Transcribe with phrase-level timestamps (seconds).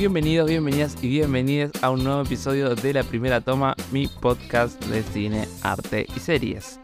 [0.00, 5.02] Bienvenidos, bienvenidas y bienvenidas a un nuevo episodio de La Primera Toma, mi podcast de
[5.02, 6.80] cine, arte y series.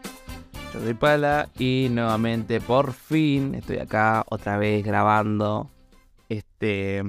[0.71, 5.71] Yo soy Pala y nuevamente por fin estoy acá otra vez grabando.
[6.29, 7.01] Este,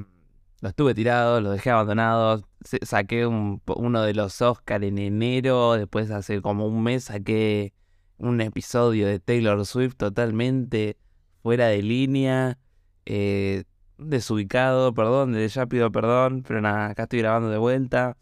[0.63, 2.43] lo estuve tirado, lo dejé abandonado.
[2.81, 7.75] Saqué uno de los Oscars en enero, después hace como un mes saqué
[8.17, 10.97] un episodio de Taylor Swift totalmente
[11.43, 12.59] fuera de línea.
[13.05, 13.65] Eh,
[13.99, 18.17] desubicado, perdón, ya pido perdón, pero nada, acá estoy grabando de vuelta.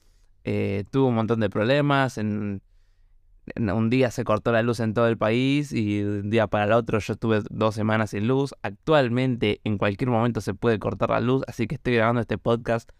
[0.45, 2.63] Eh, tuve un montón de problemas, en,
[3.57, 6.65] un día se cortó la luz en todo el país y de un día para
[6.65, 8.55] el otro yo estuve dos semanas sin luz.
[8.63, 12.91] Actualmente en cualquier momento se puede cortar la luz, así que estoy grabando este podcast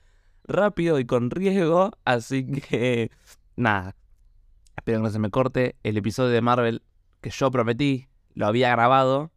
[0.45, 3.11] rápido y con riesgo, así que
[3.57, 3.97] nada,
[4.77, 5.77] espero que no se me corte.
[5.83, 6.83] El episodio de Marvel
[7.21, 9.33] que yo prometí, lo había grabado,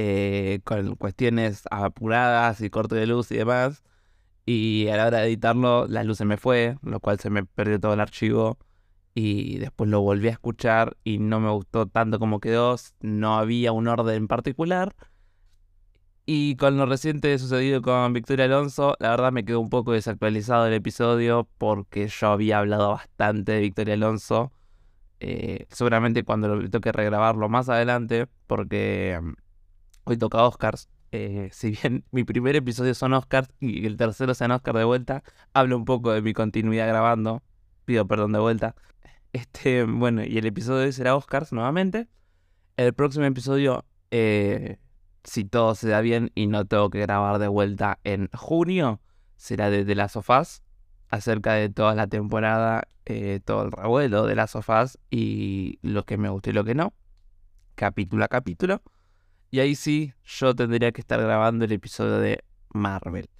[0.00, 3.82] eh, con cuestiones apuradas y corte de luz y demás.
[4.46, 7.44] Y a la hora de editarlo, la luz se me fue, lo cual se me
[7.44, 8.58] perdió todo el archivo.
[9.14, 12.76] Y después lo volví a escuchar y no me gustó tanto como quedó.
[13.00, 14.94] No había un orden en particular.
[16.26, 20.66] Y con lo reciente sucedido con Victoria Alonso, la verdad me quedó un poco desactualizado
[20.68, 24.52] el episodio porque yo había hablado bastante de Victoria Alonso.
[25.20, 29.20] Eh, seguramente cuando lo toque regrabarlo más adelante, porque
[30.08, 30.88] Hoy toca Oscars.
[31.12, 35.22] Eh, si bien mi primer episodio son Oscars y el tercero sean Oscar de vuelta,
[35.52, 37.42] hablo un poco de mi continuidad grabando.
[37.84, 38.74] Pido perdón de vuelta.
[39.34, 42.08] Este, bueno, y el episodio de hoy será Oscars nuevamente.
[42.78, 44.78] El próximo episodio, eh,
[45.24, 49.02] si todo se da bien y no tengo que grabar de vuelta en junio,
[49.36, 50.62] será de The Last of Us,
[51.10, 56.06] acerca de toda la temporada, eh, todo el revuelo de Last of Us y lo
[56.06, 56.94] que me gustó y lo que no,
[57.74, 58.80] capítulo a capítulo.
[59.50, 63.30] Y ahí sí, yo tendría que estar grabando el episodio de Marvel.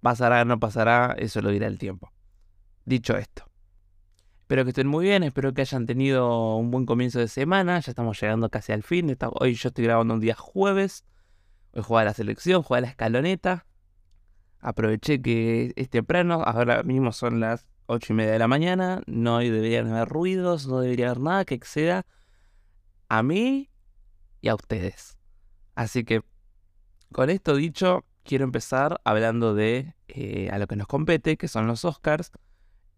[0.00, 2.12] Pasará, no pasará, eso lo dirá el tiempo.
[2.84, 3.50] Dicho esto,
[4.40, 7.80] espero que estén muy bien, espero que hayan tenido un buen comienzo de semana.
[7.80, 9.16] Ya estamos llegando casi al fin.
[9.40, 11.06] Hoy yo estoy grabando un día jueves.
[11.72, 13.66] Hoy juega la selección, juega la escaloneta.
[14.60, 19.00] Aproveché que es temprano, ahora mismo son las ocho y media de la mañana.
[19.06, 22.04] No deberían haber ruidos, no debería haber nada que exceda
[23.08, 23.70] a mí
[24.44, 25.16] y a ustedes.
[25.74, 26.22] Así que,
[27.12, 31.66] con esto dicho, quiero empezar hablando de eh, a lo que nos compete, que son
[31.66, 32.30] los Oscars.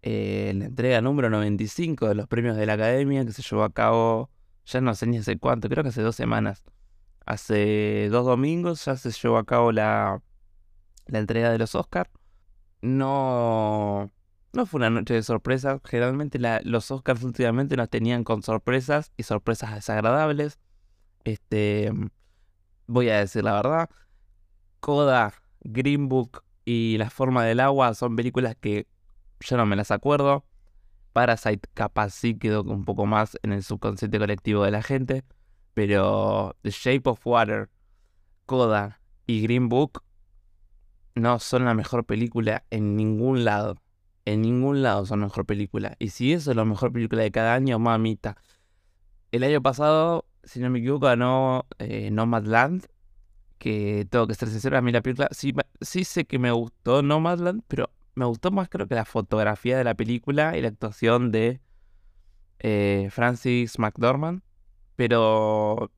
[0.02, 3.72] Eh, la entrega número 95 de los premios de la Academia, que se llevó a
[3.72, 4.30] cabo,
[4.64, 6.64] ya no sé ni hace cuánto, creo que hace dos semanas.
[7.24, 10.22] Hace dos domingos ya se llevó a cabo la,
[11.06, 12.10] la entrega de los Oscars.
[12.82, 14.12] No,
[14.52, 15.80] no fue una noche de sorpresas.
[15.84, 20.58] Generalmente los Oscars últimamente nos tenían con sorpresas y sorpresas desagradables.
[21.26, 21.92] Este,
[22.86, 23.90] voy a decir la verdad.
[24.78, 28.86] Coda, Green Book y La forma del agua son películas que
[29.40, 30.44] yo no me las acuerdo.
[31.12, 35.24] Parasite capaz sí quedó un poco más en el subconsciente colectivo de la gente.
[35.74, 37.70] Pero The Shape of Water,
[38.46, 40.04] Coda y Green Book
[41.16, 43.82] no son la mejor película en ningún lado.
[44.26, 45.96] En ningún lado son la mejor película.
[45.98, 48.36] Y si eso es la mejor película de cada año, mamita.
[49.32, 52.86] El año pasado si no me equivoco, ganó eh, Nomadland.
[53.58, 57.02] Que tengo que ser sincero, a mí la película sí, sí sé que me gustó
[57.02, 61.32] Nomadland, pero me gustó más creo que la fotografía de la película y la actuación
[61.32, 61.60] de
[62.58, 64.42] eh, Francis McDormand.
[64.94, 65.90] Pero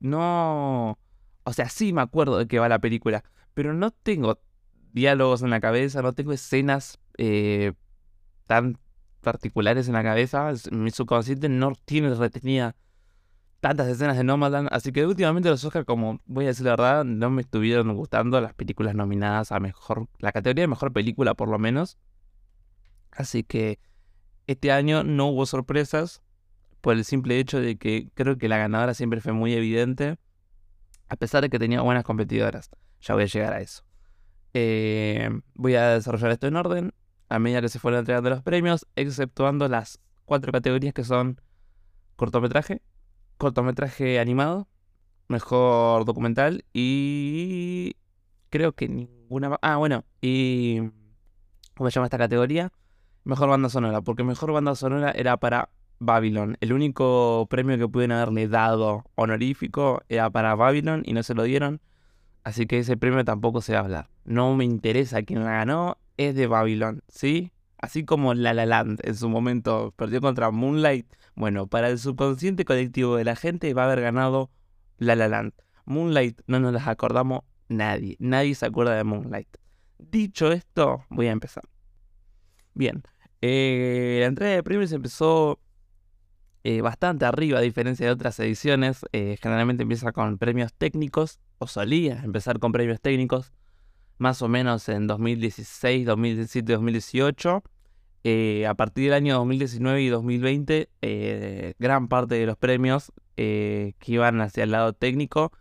[0.00, 0.98] no...
[1.44, 3.24] O sea, sí me acuerdo de que va la película,
[3.54, 4.40] pero no tengo
[4.92, 7.72] diálogos en la cabeza, no tengo escenas eh,
[8.46, 8.78] tan
[9.20, 10.52] particulares en la cabeza.
[10.72, 12.74] Mi subconsciente no tiene retenida
[13.60, 14.68] tantas escenas de Nomadland.
[14.72, 18.40] Así que últimamente los Oscars, como voy a decir la verdad, no me estuvieron gustando
[18.40, 21.98] las películas nominadas a mejor, la categoría de mejor película por lo menos.
[23.10, 23.80] Así que
[24.46, 26.22] este año no hubo sorpresas
[26.80, 30.18] por el simple hecho de que creo que la ganadora siempre fue muy evidente,
[31.08, 32.70] a pesar de que tenía buenas competidoras.
[33.00, 33.82] Ya voy a llegar a eso.
[34.54, 36.94] Eh, voy a desarrollar esto en orden
[37.28, 41.40] a medida que se fueron entregando los premios, exceptuando las cuatro categorías que son
[42.16, 42.80] cortometraje,
[43.38, 44.68] cortometraje animado,
[45.28, 47.96] mejor documental y
[48.50, 49.56] creo que ninguna...
[49.62, 50.80] Ah, bueno, y...
[51.74, 52.72] ¿Cómo se llama esta categoría?
[53.24, 55.68] Mejor banda sonora, porque mejor banda sonora era para
[55.98, 56.56] Babylon.
[56.60, 61.42] El único premio que pudieron haberle dado honorífico era para Babylon y no se lo
[61.42, 61.80] dieron.
[62.44, 64.08] Así que ese premio tampoco se va a hablar.
[64.24, 67.52] No me interesa quién la ganó, es de Babylon, ¿sí?
[67.78, 71.06] Así como La La Land en su momento perdió contra Moonlight,
[71.36, 74.50] bueno, para el subconsciente colectivo de la gente va a haber ganado
[74.98, 75.52] La La Land.
[75.84, 79.48] Moonlight no nos las acordamos nadie, nadie se acuerda de Moonlight.
[79.98, 81.64] Dicho esto, voy a empezar.
[82.74, 83.02] Bien,
[83.40, 85.60] eh, la entrega de premios empezó
[86.64, 89.04] eh, bastante arriba, a diferencia de otras ediciones.
[89.12, 93.52] Eh, generalmente empieza con premios técnicos, o solía empezar con premios técnicos,
[94.18, 97.62] más o menos en 2016, 2017, 2018.
[98.66, 104.40] A partir del año 2019 y 2020, eh, gran parte de los premios que iban
[104.40, 105.52] hacia el lado técnico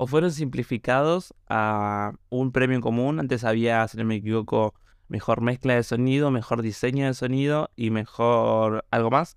[0.00, 3.18] o fueron simplificados a un premio común.
[3.18, 4.74] Antes había, si no me equivoco,
[5.08, 9.36] mejor mezcla de sonido, mejor diseño de sonido y mejor algo más.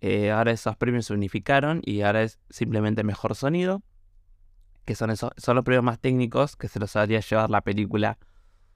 [0.00, 3.82] Eh, ahora esos premios se unificaron y ahora es simplemente mejor sonido,
[4.84, 8.18] que son, esos, son los premios más técnicos que se los haría llevar la película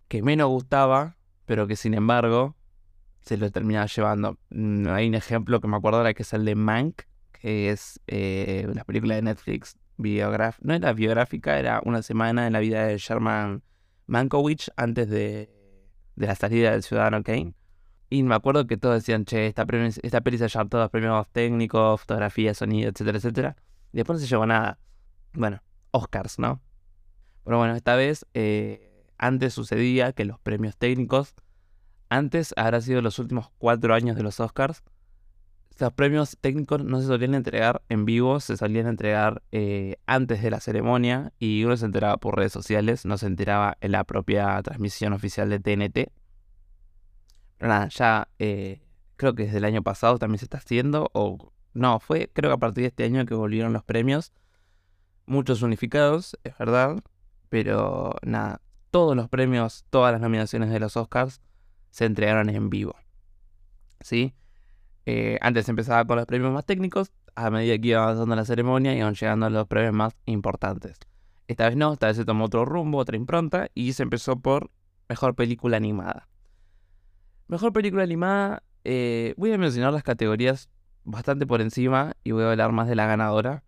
[0.09, 1.17] que menos gustaba,
[1.47, 2.57] pero que sin embargo
[3.23, 4.39] se lo terminaba llevando.
[4.51, 7.03] Mm, hay un ejemplo que me acuerdo ahora que es el de Mank,
[7.33, 12.53] que es eh, la película de Netflix, biográfica, no era biográfica, era una semana en
[12.53, 13.63] la vida de Sherman
[14.07, 15.51] Mankiewicz antes de,
[16.17, 17.55] de la salida del Ciudadano Kane.
[18.11, 19.65] Y me acuerdo que todos decían, che, esta,
[20.03, 23.57] esta peli se llevó todos premios técnicos, fotografía, sonido, etcétera, etcétera.
[23.93, 24.79] Y después no se llevó nada.
[25.33, 26.61] Bueno, Oscars, ¿no?
[27.45, 31.35] Pero bueno, esta vez, eh, antes sucedía que los premios técnicos,
[32.17, 34.83] antes habrá sido los últimos cuatro años de los Oscars,
[35.79, 40.51] los premios técnicos no se solían entregar en vivo, se solían entregar eh, antes de
[40.51, 44.61] la ceremonia y uno se enteraba por redes sociales, no se enteraba en la propia
[44.63, 46.13] transmisión oficial de TNT
[47.69, 48.83] nada, ya eh,
[49.17, 52.55] creo que desde el año pasado también se está haciendo, o no, fue creo que
[52.55, 54.33] a partir de este año que volvieron los premios,
[55.27, 56.97] muchos unificados, es verdad,
[57.49, 58.61] pero nada,
[58.91, 61.41] todos los premios, todas las nominaciones de los Oscars
[61.93, 62.97] se entregaron en vivo.
[64.01, 64.35] ¿Sí?
[65.07, 68.95] Eh, antes empezaba con los premios más técnicos, a medida que iba avanzando la ceremonia
[68.95, 70.99] iban llegando los premios más importantes.
[71.47, 74.71] Esta vez no, esta vez se tomó otro rumbo, otra impronta, y se empezó por
[75.09, 76.29] Mejor Película Animada.
[77.49, 80.71] Mejor película animada, eh, voy a mencionar las categorías
[81.05, 83.63] bastante por encima y voy a hablar más de la ganadora.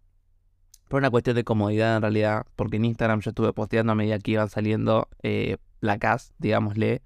[0.88, 4.18] Por una cuestión de comodidad en realidad, porque en Instagram yo estuve posteando a medida
[4.18, 7.02] que iban saliendo eh, placas, digámosle,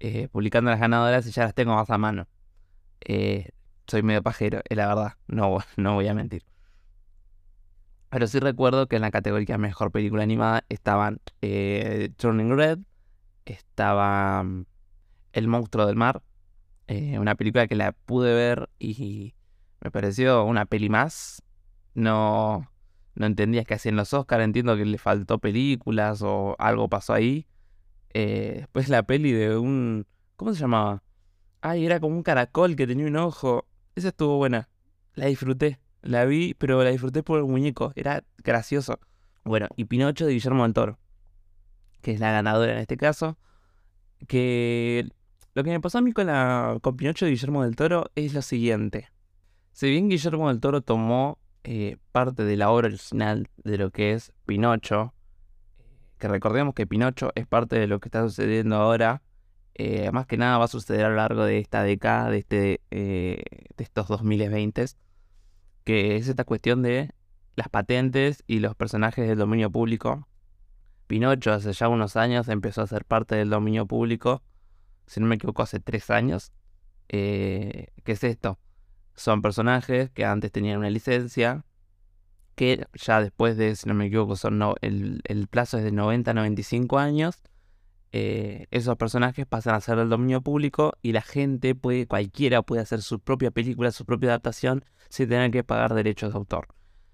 [0.00, 2.28] eh, publicando las ganadoras y ya las tengo más a mano.
[3.00, 3.50] Eh,
[3.86, 6.44] soy medio pajero, es la verdad, no, no voy a mentir.
[8.10, 11.20] Pero sí recuerdo que en la categoría Mejor Película Animada estaban
[12.16, 12.78] Turning Red,
[13.44, 14.66] estaba mm,
[15.32, 16.22] el monstruo del mar,
[16.86, 19.34] eh, una película que la pude ver y
[19.80, 21.42] me pareció una peli más.
[21.94, 22.70] No,
[23.14, 27.46] no entendía qué hacían los Oscars, entiendo que le faltó películas o algo pasó ahí.
[28.14, 30.06] Eh, después la peli de un...
[30.36, 31.02] ¿Cómo se llamaba?
[31.60, 33.66] Ay, era como un caracol que tenía un ojo.
[33.94, 34.68] Esa estuvo buena.
[35.14, 35.80] La disfruté.
[36.02, 37.92] La vi, pero la disfruté por el muñeco.
[37.96, 38.98] Era gracioso.
[39.44, 40.98] Bueno, y Pinocho de Guillermo del Toro,
[42.00, 43.38] que es la ganadora en este caso.
[44.26, 45.08] Que
[45.54, 48.32] lo que me pasó a mí con, la, con Pinocho de Guillermo del Toro es
[48.32, 49.10] lo siguiente.
[49.72, 54.12] Si bien Guillermo del Toro tomó eh, parte de la obra original de lo que
[54.12, 55.14] es Pinocho,
[56.24, 59.20] que recordemos que Pinocho es parte de lo que está sucediendo ahora,
[59.74, 62.80] eh, más que nada va a suceder a lo largo de esta década, de, este,
[62.90, 63.42] eh,
[63.76, 64.86] de estos 2020,
[65.84, 67.10] que es esta cuestión de
[67.56, 70.26] las patentes y los personajes del dominio público.
[71.08, 74.42] Pinocho hace ya unos años empezó a ser parte del dominio público
[75.06, 76.52] si no me equivoco, hace tres años.
[77.10, 78.58] Eh, ¿Qué es esto?
[79.14, 81.66] Son personajes que antes tenían una licencia,
[82.54, 86.34] que ya después de, si no me equivoco, son el, plazo es de 90 a
[86.34, 87.42] 95 años.
[88.12, 92.82] Eh, esos personajes pasan a ser del dominio público y la gente puede, cualquiera puede
[92.82, 96.68] hacer su propia película, su propia adaptación sin tener que pagar derechos de autor.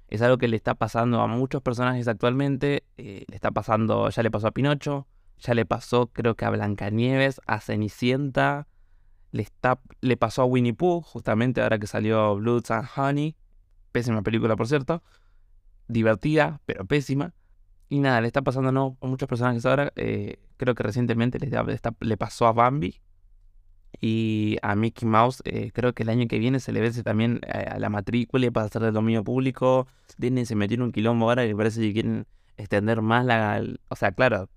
[0.09, 4.23] Es algo que le está pasando a muchos personajes actualmente, eh, le está pasando, ya
[4.23, 5.07] le pasó a Pinocho,
[5.39, 8.67] ya le pasó, creo que a Blancanieves, a Cenicienta.
[9.33, 13.37] Le, está, le pasó a Winnie Pooh, justamente ahora que salió Bloods and Honey.
[13.93, 15.03] Pésima película, por cierto.
[15.91, 17.35] Divertida, pero pésima.
[17.89, 18.97] Y nada, le está pasando ¿no?
[19.01, 19.93] a muchos personajes ahora.
[19.97, 23.01] Eh, creo que recientemente le, pasó a Bambi.
[24.01, 27.41] Y a Mickey Mouse, eh, creo que el año que viene se le vence también
[27.43, 29.89] eh, a, la matrícula para hacer del dominio público.
[30.17, 33.63] Disney se metió en un quilombo ahora y parece que quieren extender más la...
[33.89, 34.49] O sea, claro,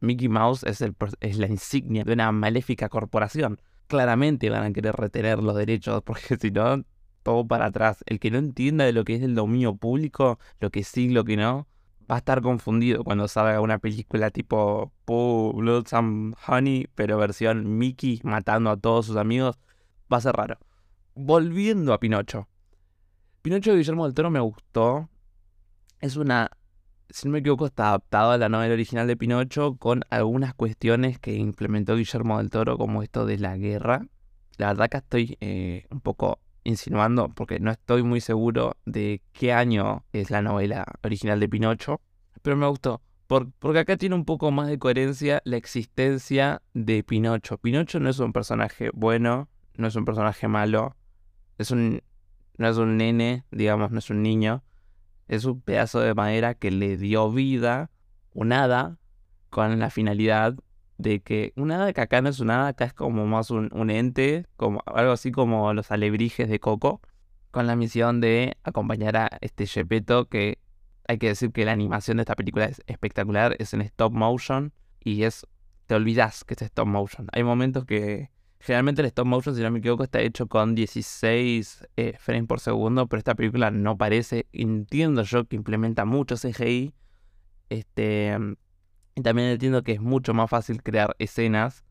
[0.00, 3.60] Mickey Mouse es, el, es la insignia de una maléfica corporación.
[3.86, 6.84] Claramente van a querer retener los derechos porque si no,
[7.46, 8.02] para atrás.
[8.06, 11.24] El que no entienda de lo que es el dominio público, lo que sí, lo
[11.24, 11.66] que no,
[12.10, 18.20] va a estar confundido cuando salga una película tipo Blood and Honey, pero versión Mickey
[18.24, 19.58] matando a todos sus amigos.
[20.12, 20.58] Va a ser raro.
[21.14, 22.48] Volviendo a Pinocho.
[23.42, 25.08] Pinocho de Guillermo del Toro me gustó.
[26.00, 26.50] Es una
[27.12, 31.18] si no me equivoco, está adaptado a la novela original de Pinocho con algunas cuestiones
[31.18, 34.06] que implementó Guillermo del Toro, como esto de la guerra.
[34.58, 39.52] La verdad que estoy eh, un poco insinuando, porque no estoy muy seguro de qué
[39.52, 42.00] año es la novela original de Pinocho,
[42.42, 43.00] pero me gustó.
[43.26, 47.58] porque acá tiene un poco más de coherencia la existencia de Pinocho.
[47.58, 50.96] Pinocho no es un personaje bueno, no es un personaje malo,
[51.58, 52.02] es un,
[52.56, 54.64] no es un nene, digamos, no es un niño.
[55.28, 57.90] Es un pedazo de madera que le dio vida,
[58.32, 58.98] un hada,
[59.48, 60.56] con la finalidad
[61.00, 63.90] de que un hada que acá no es un hada, acá es como más un,
[63.90, 67.00] ente, como algo así como los alebrijes de Coco,
[67.50, 70.58] con la misión de acompañar a este Gepetto que
[71.08, 74.72] hay que decir que la animación de esta película es espectacular, es en stop motion
[75.00, 75.46] y es
[75.86, 77.26] te olvidas que es stop motion.
[77.32, 78.30] Hay momentos que
[78.60, 82.60] generalmente el stop motion, si no me equivoco, está hecho con 16 eh, frames por
[82.60, 84.46] segundo, pero esta película no parece.
[84.52, 86.94] Entiendo yo que implementa mucho CGI.
[87.70, 88.38] Este,
[89.14, 91.84] y también entiendo que es mucho más fácil crear escenas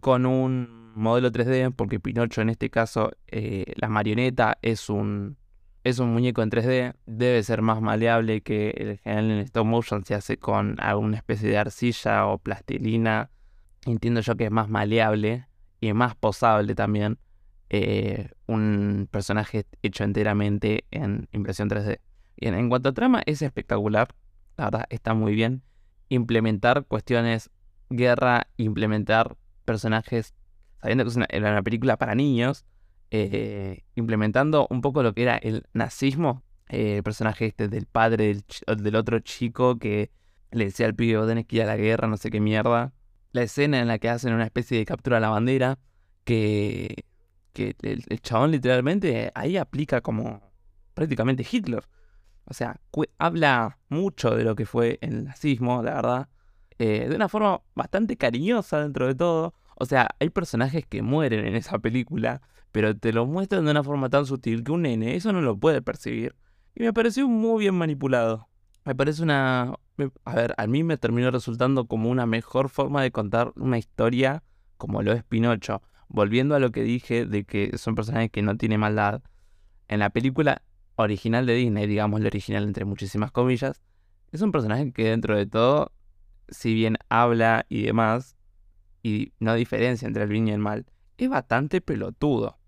[0.00, 5.36] con un modelo 3D, porque Pinocho en este caso, eh, la marioneta es un,
[5.84, 10.04] es un muñeco en 3D, debe ser más maleable que el general en stop motion
[10.04, 13.30] se hace con alguna especie de arcilla o plastilina.
[13.84, 15.46] Entiendo yo que es más maleable
[15.80, 17.18] y más posable también
[17.70, 22.00] eh, un personaje hecho enteramente en impresión 3D.
[22.38, 24.08] Bien, en cuanto a trama, es espectacular.
[24.56, 25.62] La verdad, está muy bien
[26.08, 27.50] implementar cuestiones
[27.90, 30.34] guerra, implementar personajes,
[30.80, 32.64] sabiendo que es una, película para niños,
[33.10, 38.42] eh, implementando un poco lo que era el nazismo, eh, el personaje este del padre
[38.66, 40.10] del, otro chico que
[40.50, 42.92] le decía al pibe, vos tenés que ir a la guerra, no sé qué mierda.
[43.32, 45.78] La escena en la que hacen una especie de captura a la bandera,
[46.24, 47.04] que,
[47.52, 50.40] que el, el chabón literalmente ahí aplica como
[50.94, 51.84] prácticamente Hitler.
[52.46, 52.80] O sea,
[53.18, 56.28] habla mucho de lo que fue el nazismo, la verdad.
[56.78, 59.54] Eh, de una forma bastante cariñosa dentro de todo.
[59.74, 62.40] O sea, hay personajes que mueren en esa película,
[62.72, 65.58] pero te lo muestran de una forma tan sutil que un nene eso no lo
[65.58, 66.36] puede percibir.
[66.74, 68.48] Y me pareció muy bien manipulado.
[68.84, 69.74] Me parece una...
[70.24, 74.42] A ver, a mí me terminó resultando como una mejor forma de contar una historia
[74.76, 75.82] como lo es Pinocho.
[76.08, 79.22] Volviendo a lo que dije de que son personajes que no tienen maldad.
[79.88, 80.62] En la película
[80.96, 83.82] original de Disney, digamos el original entre muchísimas comillas,
[84.32, 85.92] es un personaje que dentro de todo,
[86.48, 88.36] si bien habla y demás,
[89.02, 90.86] y no diferencia entre el bien y el mal,
[91.16, 92.58] es bastante pelotudo.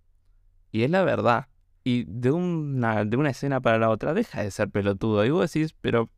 [0.70, 1.48] Y es la verdad.
[1.84, 5.24] Y de una, de una escena para la otra deja de ser pelotudo.
[5.24, 6.10] Y vos decís, pero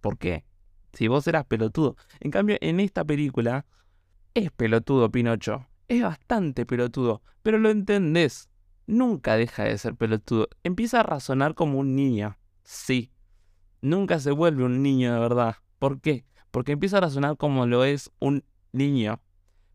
[0.00, 0.44] ¿por qué?
[0.92, 1.96] Si vos eras pelotudo.
[2.20, 3.66] En cambio, en esta película
[4.34, 5.66] es pelotudo Pinocho.
[5.88, 7.22] Es bastante pelotudo.
[7.42, 8.50] Pero lo entendés
[8.86, 10.48] nunca deja de ser pelotudo.
[10.64, 12.36] Empieza a razonar como un niño.
[12.64, 13.12] Sí.
[13.82, 15.56] Nunca se vuelve un niño de verdad.
[15.78, 16.24] ¿Por qué?
[16.50, 19.20] Porque empieza a razonar como lo es un niño.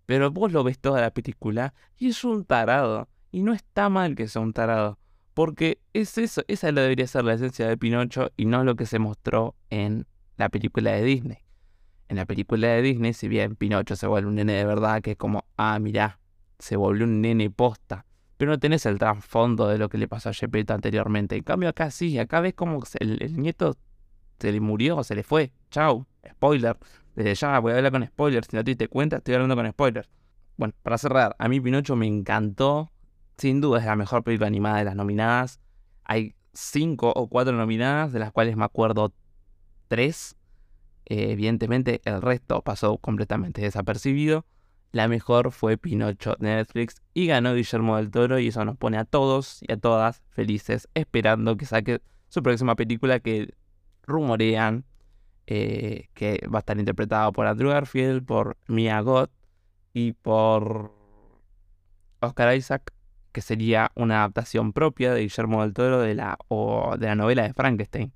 [0.05, 3.07] Pero vos lo ves toda la película y es un tarado.
[3.31, 4.97] Y no está mal que sea un tarado.
[5.33, 8.99] Porque es eso, esa debería ser la esencia de Pinocho y no lo que se
[8.99, 11.37] mostró en la película de Disney.
[12.09, 15.11] En la película de Disney, si bien Pinocho se vuelve un nene de verdad, que
[15.11, 16.19] es como, ah, mirá,
[16.59, 18.05] se volvió un nene posta
[18.41, 21.35] pero no tenés el trasfondo de lo que le pasó a Gepetto anteriormente.
[21.35, 23.77] En cambio acá sí, acá ves como el, nieto
[24.39, 25.53] se le murió, se le fue.
[25.69, 26.75] Chau, spoiler.
[27.15, 29.69] Desde ya voy a hablar con spoilers, si no te diste cuenta estoy hablando con
[29.69, 30.09] spoilers.
[30.57, 32.91] Bueno, para cerrar, a mí Pinocho me encantó.
[33.37, 35.59] Sin duda es la mejor película animada de las nominadas.
[36.03, 39.13] Hay cinco o cuatro nominadas, de las cuales me acuerdo
[39.87, 40.35] tres.
[41.05, 44.47] Eh, evidentemente el resto pasó completamente desapercibido.
[44.91, 48.97] La mejor fue Pinocho de Netflix y ganó Guillermo del Toro y eso nos pone
[48.97, 53.53] a todos y a todas felices esperando que saque su próxima película que
[54.03, 54.83] rumorean
[55.47, 59.31] eh, que va a estar interpretada por Andrew Garfield, por Mia Goth
[59.93, 60.93] y por
[62.19, 62.93] Oscar Isaac,
[63.31, 67.43] que sería una adaptación propia de Guillermo del Toro de la, o de la novela
[67.43, 68.13] de Frankenstein.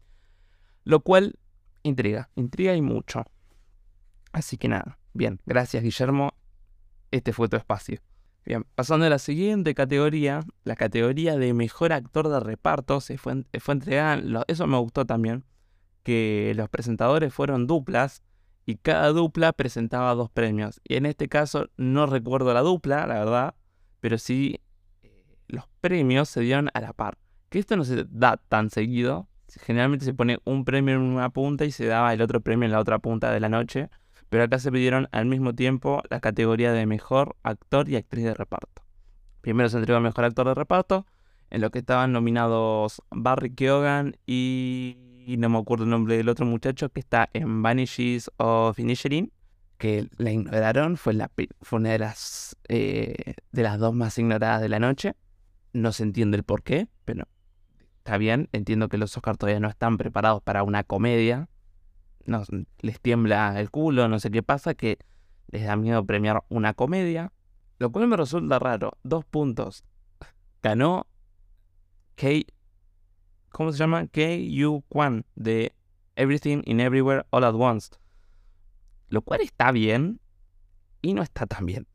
[0.84, 1.40] Lo cual
[1.84, 3.26] intriga, intriga y mucho.
[4.32, 6.34] Así que nada, bien, gracias Guillermo
[7.16, 8.00] este fue tu espacio.
[8.46, 13.44] Bien, pasando a la siguiente categoría, la categoría de mejor actor de reparto, se fue,
[13.60, 15.44] fue entregada, eso me gustó también,
[16.04, 18.22] que los presentadores fueron duplas
[18.68, 20.80] y cada dupla presentaba dos premios.
[20.84, 23.56] Y en este caso no recuerdo la dupla, la verdad,
[24.00, 24.60] pero sí
[25.02, 27.18] eh, los premios se dieron a la par.
[27.50, 31.66] Que esto no se da tan seguido, generalmente se pone un premio en una punta
[31.66, 33.90] y se daba el otro premio en la otra punta de la noche
[34.30, 38.34] pero acá se pidieron al mismo tiempo la categoría de mejor actor y actriz de
[38.34, 38.84] reparto.
[39.42, 41.06] Primero se entregó el mejor actor de reparto,
[41.50, 46.46] en lo que estaban nominados Barry Keoghan y no me acuerdo el nombre del otro
[46.46, 49.32] muchacho que está en Vanishes of Inisherin,
[49.78, 51.32] que la ignoraron, fue, la,
[51.72, 55.16] una de las, eh, de las dos más ignoradas de la noche.
[55.74, 57.28] No se entiende el por qué, pero
[57.98, 58.50] está bien.
[58.54, 61.50] Entiendo que los Oscars todavía no están preparados para una comedia.
[62.26, 62.44] No,
[62.80, 64.98] les tiembla el culo, no sé qué pasa, que
[65.48, 67.32] les da miedo premiar una comedia.
[67.78, 68.98] Lo cual me resulta raro.
[69.04, 69.84] Dos puntos.
[70.64, 71.08] Ganó
[72.16, 72.28] K.
[73.50, 74.08] ¿Cómo se llama?
[74.08, 74.84] K.U.
[74.90, 75.74] Kwan de
[76.16, 77.92] Everything in Everywhere All at Once.
[79.10, 80.20] Lo cual está bien
[81.02, 81.88] y no está tan bien.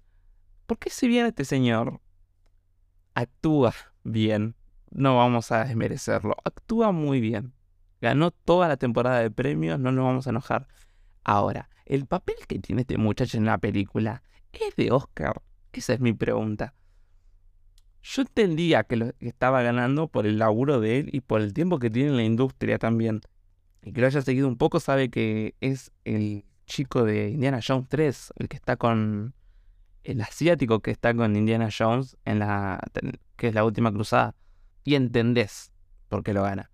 [0.67, 2.01] Porque si bien este señor
[3.15, 4.55] actúa bien,
[4.91, 7.53] no vamos a desmerecerlo, actúa muy bien.
[8.01, 10.69] Ganó toda la temporada de premios, no nos vamos a enojar.
[11.25, 15.43] Ahora, ¿el papel que tiene este muchacho en la película es de Oscar?
[15.73, 16.75] Esa es mi pregunta.
[18.03, 21.79] Yo entendía que lo estaba ganando por el laburo de él y por el tiempo
[21.79, 23.21] que tiene en la industria también.
[23.83, 27.89] Y que lo haya seguido un poco sabe que es el chico de Indiana Jones
[27.89, 29.35] 3, el que está con
[30.05, 32.81] el asiático que está con Indiana Jones en la
[33.37, 34.35] que es la última cruzada
[34.85, 35.73] y entendés
[36.09, 36.70] por qué lo gana.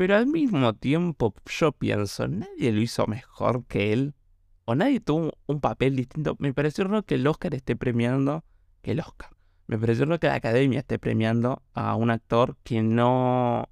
[0.00, 4.14] Pero al mismo tiempo yo pienso, nadie lo hizo mejor que él
[4.64, 6.36] o nadie tuvo un papel distinto.
[6.38, 8.42] Me pareció raro que el Oscar esté premiando
[8.80, 9.28] que el Oscar.
[9.66, 13.68] Me pareció raro que la Academia esté premiando a un actor que no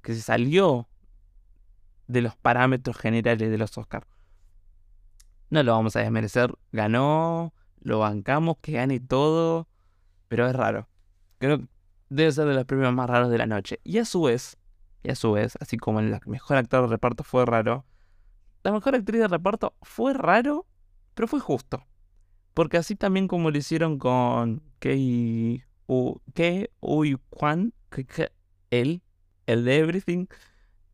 [0.00, 0.88] que se salió
[2.06, 4.06] de los parámetros generales de los Oscars.
[5.50, 6.54] No lo vamos a desmerecer.
[6.72, 9.68] Ganó, lo bancamos, que gane todo.
[10.26, 10.88] Pero es raro.
[11.36, 11.68] Creo que
[12.08, 13.78] debe ser de los premios más raros de la noche.
[13.84, 14.56] Y a su vez,
[15.02, 17.84] y a su vez, así como el mejor actor de reparto fue raro,
[18.62, 20.66] la mejor actriz de reparto fue raro,
[21.14, 21.86] pero fue justo.
[22.54, 27.72] Porque así también como lo hicieron con Kei Uy Kwan,
[28.70, 29.02] él,
[29.46, 30.26] el de Everything,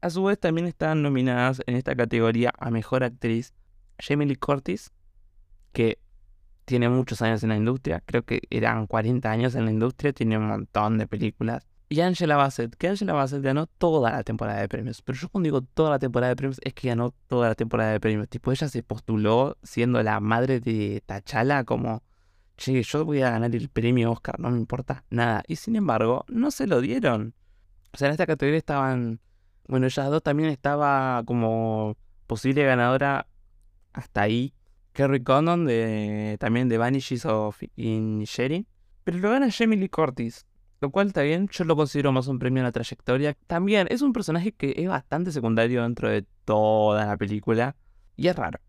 [0.01, 3.55] a su vez también están nominadas en esta categoría a mejor actriz
[3.99, 4.93] Jamie Lee Curtis,
[5.73, 5.99] que
[6.65, 10.37] tiene muchos años en la industria, creo que eran 40 años en la industria, tiene
[10.37, 11.67] un montón de películas.
[11.89, 15.03] Y Angela Bassett, que Angela Bassett ganó toda la temporada de premios.
[15.03, 17.93] Pero yo cuando digo toda la temporada de premios, es que ganó toda la temporada
[17.93, 18.29] de premios.
[18.29, 22.03] Tipo, ella se postuló siendo la madre de Tachala como,
[22.57, 25.45] che, yo voy a ganar el premio Oscar, no me importa nada.
[25.47, 27.35] Y sin embargo, no se lo dieron.
[27.93, 29.21] O sea, en esta categoría estaban,
[29.69, 31.97] bueno, ellas dos también estaba como
[32.27, 33.29] posible ganadora
[33.93, 34.55] hasta ahí.
[34.93, 38.67] Kerry Condon de, también de Vanishes of Inisherin.
[39.05, 40.47] Pero lo gana Jamie Lee Curtis.
[40.81, 43.37] Lo cual está bien, yo lo considero más un premio a la trayectoria.
[43.47, 47.77] También es un personaje que es bastante secundario dentro de toda la película.
[48.17, 48.61] Y es raro.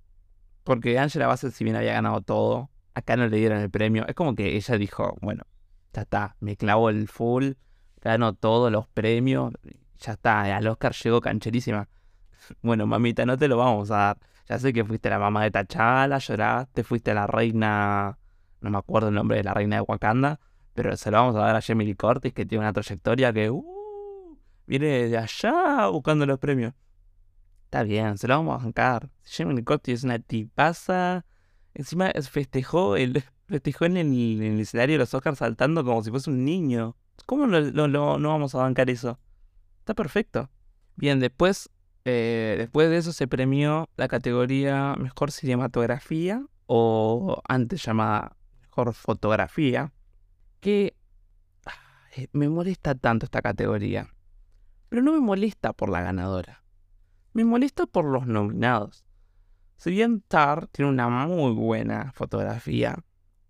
[0.63, 4.05] Porque Angela Bassett, si bien había ganado todo, acá no le dieron el premio.
[4.07, 5.43] Es como que ella dijo, bueno,
[5.93, 7.53] ya está, me clavo el full,
[8.01, 9.53] gano todos los premios,
[9.99, 11.89] ya está, al Oscar llegó cancherísima.
[12.61, 14.17] Bueno, mamita, no te lo vamos a dar.
[14.47, 18.17] Ya sé que fuiste la mamá de T'Challa, lloraste, fuiste la reina,
[18.61, 20.39] no me acuerdo el nombre de la reina de Wakanda,
[20.77, 24.37] pero se lo vamos a dar a Jamie Lee que tiene una trayectoria que uh,
[24.67, 26.75] viene de allá buscando los premios.
[27.65, 29.09] Está bien, se lo vamos a bancar.
[29.23, 31.25] Jamie Lee es una tipaza.
[31.73, 36.45] Encima festejó, el, festejó en el, escenario de los Oscars saltando como si fuese un
[36.45, 36.95] niño.
[37.25, 39.19] ¿Cómo no, no vamos a bancar eso?
[39.79, 40.51] Está perfecto.
[40.95, 41.71] Bien, después
[42.05, 49.91] eh, después de eso se premió la categoría Mejor Cinematografía o antes llamada Mejor Fotografía,
[50.59, 50.95] que
[52.31, 54.09] me molesta tanto esta categoría.
[54.89, 56.63] Pero no me molesta por la ganadora.
[57.33, 59.05] Me molesta por los nominados.
[59.77, 62.97] Si bien Tar tiene una muy buena fotografía,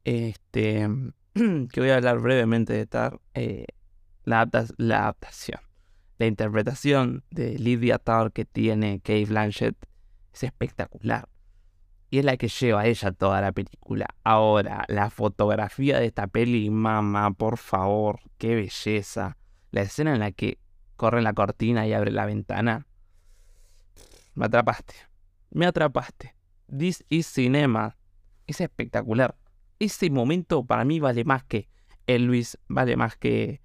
[0.04, 0.90] este,
[1.34, 3.68] que voy a hablar brevemente de Tar, eh,
[4.26, 5.62] la adaptación
[6.18, 9.76] la interpretación de Lydia Tarr que tiene Kate Blanchett
[10.34, 11.30] es espectacular.
[12.10, 14.08] Y es la que lleva ella toda la película.
[14.24, 19.38] Ahora, la fotografía de esta peli, mamá, por favor, qué belleza.
[19.72, 20.60] La escena en la que
[20.96, 22.88] corre la cortina y abre la ventana.
[24.36, 24.96] Me atrapaste.
[25.52, 26.36] Me atrapaste.
[26.76, 27.98] This is cinema.
[28.46, 29.36] Es espectacular.
[29.80, 31.70] Ese momento para mí vale más que
[32.08, 33.62] Elvis, vale más que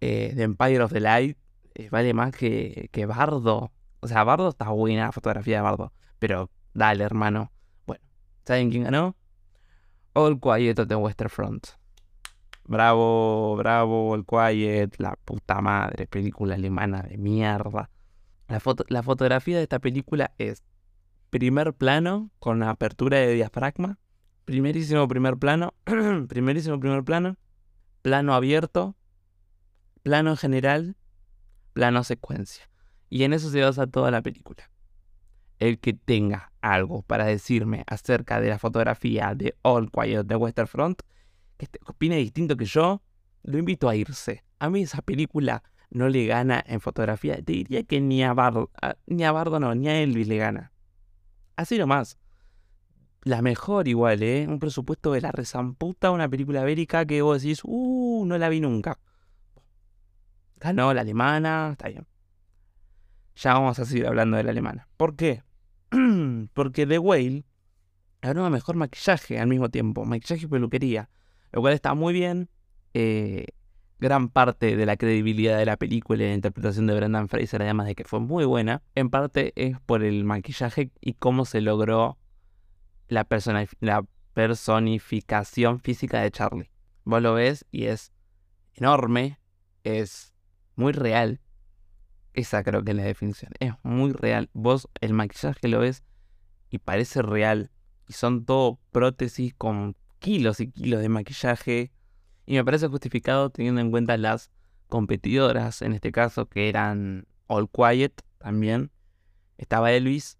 [0.00, 1.36] eh, The Empire of the Light
[1.74, 3.72] eh, vale más que, que Bardo.
[4.00, 5.92] O sea, Bardo está buena la fotografía de Bardo.
[6.18, 7.52] Pero dale, hermano.
[7.86, 8.02] Bueno,
[8.44, 9.16] ¿saben quién ganó?
[10.12, 11.66] All Quiet at the Western Front.
[12.64, 17.90] Bravo, bravo, All Quiet, la puta madre, película alemana de mierda.
[18.48, 20.64] La, foto, la fotografía de esta película es
[21.30, 23.98] primer plano con apertura de diafragma,
[24.44, 25.74] primerísimo primer plano,
[26.28, 27.36] primerísimo primer plano,
[28.02, 28.96] plano abierto,
[30.02, 30.96] plano general
[31.72, 32.68] plano secuencia.
[33.08, 34.70] Y en eso se basa toda la película.
[35.58, 40.68] El que tenga algo para decirme acerca de la fotografía de All Quiet de Western
[40.68, 41.02] Front,
[41.56, 43.02] que opine distinto que yo,
[43.42, 44.44] lo invito a irse.
[44.58, 47.36] A mí esa película no le gana en fotografía.
[47.36, 48.70] Te diría que ni a Bardo,
[49.06, 50.72] ni a Bardo no, ni a Elvis le gana.
[51.56, 52.18] Así nomás.
[53.22, 54.46] La mejor igual, ¿eh?
[54.48, 58.60] Un presupuesto de la rezamputa, una película bélica que vos decís, uh, no la vi
[58.60, 58.98] nunca.
[60.56, 62.06] Ganó la alemana, está bien.
[63.36, 64.88] Ya vamos a seguir hablando de la alemana.
[64.96, 65.42] ¿Por qué?
[66.54, 67.44] Porque The Whale
[68.22, 71.10] ganó mejor maquillaje al mismo tiempo, maquillaje y peluquería,
[71.52, 72.48] lo cual está muy bien.
[72.94, 73.46] Eh,
[74.00, 77.86] gran parte de la credibilidad de la película y la interpretación de Brendan Fraser, además
[77.86, 82.18] de que fue muy buena, en parte es por el maquillaje y cómo se logró
[83.08, 83.26] la,
[83.80, 86.70] la personificación física de Charlie.
[87.04, 88.12] Vos lo ves y es
[88.74, 89.38] enorme,
[89.84, 90.32] es
[90.76, 91.40] muy real.
[92.34, 93.52] Esa creo que es la definición.
[93.60, 94.50] Es muy real.
[94.52, 96.04] Vos el maquillaje lo ves
[96.70, 97.70] y parece real.
[98.08, 101.92] Y son todo prótesis con kilos y kilos de maquillaje
[102.50, 104.50] y me parece justificado teniendo en cuenta las
[104.88, 108.90] competidoras, en este caso, que eran All Quiet también.
[109.56, 110.36] Estaba Elvis,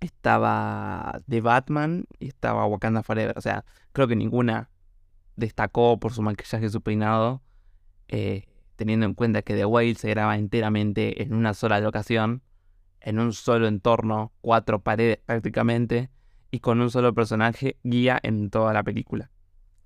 [0.00, 3.38] estaba The Batman y estaba Wakanda Forever.
[3.38, 4.70] O sea, creo que ninguna
[5.36, 7.42] destacó por su maquillaje su peinado,
[8.08, 12.42] eh, teniendo en cuenta que The Whale se graba enteramente en una sola locación,
[13.00, 16.10] en un solo entorno, cuatro paredes prácticamente,
[16.50, 19.30] y con un solo personaje guía en toda la película.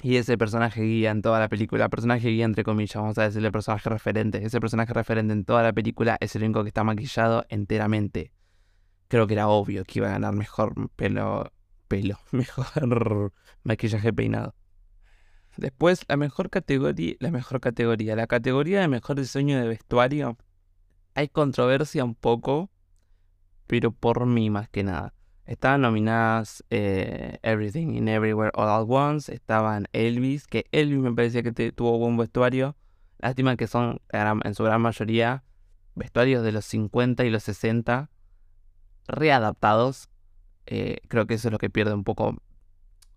[0.00, 3.50] Y ese personaje guía en toda la película, personaje guía entre comillas, vamos a decirle
[3.50, 4.44] personaje referente.
[4.44, 8.32] Ese personaje referente en toda la película es el único que está maquillado enteramente.
[9.08, 11.50] Creo que era obvio que iba a ganar mejor pelo,
[11.88, 13.32] pelo, mejor
[13.64, 14.54] maquillaje peinado.
[15.58, 20.38] Después, la mejor categoría, la mejor categoría, la categoría de mejor diseño de vestuario.
[21.16, 22.70] Hay controversia un poco,
[23.66, 25.14] pero por mí más que nada.
[25.46, 29.34] Estaban nominadas eh, Everything in Everywhere All at Once.
[29.34, 32.76] Estaban Elvis, que Elvis me parecía que tuvo buen vestuario.
[33.18, 35.42] Lástima que son en su gran mayoría
[35.96, 38.10] vestuarios de los 50 y los 60
[39.08, 40.08] readaptados.
[40.66, 42.36] Eh, creo que eso es lo que pierde un poco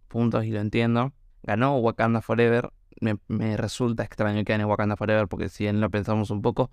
[0.07, 1.13] puntos y lo entiendo.
[1.43, 2.71] Ganó Wakanda Forever.
[2.99, 6.71] Me, me resulta extraño que gane Wakanda Forever porque si bien lo pensamos un poco,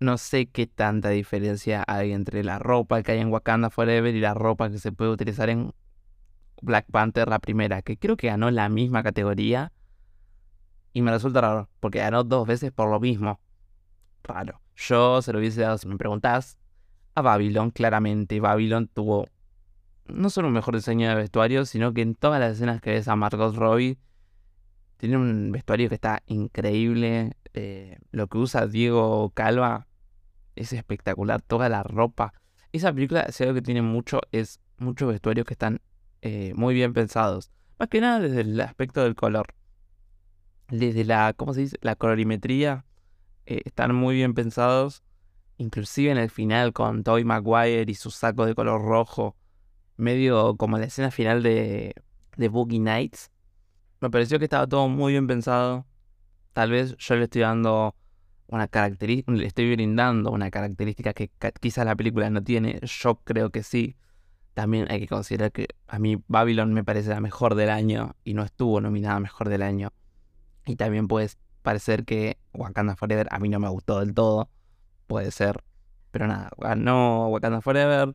[0.00, 4.20] no sé qué tanta diferencia hay entre la ropa que hay en Wakanda Forever y
[4.20, 5.72] la ropa que se puede utilizar en
[6.60, 9.72] Black Panther, la primera, que creo que ganó la misma categoría.
[10.92, 13.40] Y me resulta raro, porque ganó dos veces por lo mismo.
[14.22, 14.60] Raro.
[14.76, 16.58] Yo se lo hubiese dado, si me preguntás,
[17.14, 18.40] a Babylon, claramente.
[18.40, 19.26] Babylon tuvo
[20.06, 23.08] no solo un mejor diseño de vestuario, sino que en todas las escenas que ves
[23.08, 23.98] a Margot Robbie,
[24.96, 27.32] tiene un vestuario que está increíble.
[27.54, 29.88] Eh, lo que usa Diego Calva
[30.54, 32.34] es espectacular, toda la ropa.
[32.72, 35.80] Esa película, si algo que tiene mucho, es muchos vestuarios que están
[36.20, 37.50] eh, muy bien pensados.
[37.78, 39.54] Más que nada desde el aspecto del color.
[40.68, 41.76] Desde la, ¿cómo se dice?
[41.80, 42.84] La colorimetría.
[43.46, 45.02] Eh, están muy bien pensados.
[45.58, 49.36] Inclusive en el final con Toy Maguire y su saco de color rojo.
[49.96, 51.94] Medio como la escena final de,
[52.36, 53.30] de Boogie Nights.
[54.00, 55.86] Me pareció que estaba todo muy bien pensado.
[56.52, 57.94] Tal vez yo le estoy dando
[58.52, 63.50] una característica, le estoy brindando una característica que quizás la película no tiene, yo creo
[63.50, 63.96] que sí.
[64.54, 68.34] También hay que considerar que a mí Babylon me parece la mejor del año y
[68.34, 69.92] no estuvo nominada mejor del año.
[70.66, 71.30] Y también puede
[71.62, 74.50] parecer que Wakanda Forever a mí no me gustó del todo,
[75.06, 75.64] puede ser.
[76.10, 78.14] Pero nada, ganó Wakanda Forever.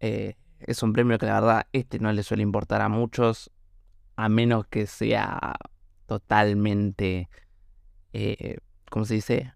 [0.00, 3.50] Eh, es un premio que la verdad este no le suele importar a muchos,
[4.16, 5.54] a menos que sea
[6.06, 7.28] totalmente
[8.12, 8.58] eh,
[8.90, 9.54] ¿cómo se dice?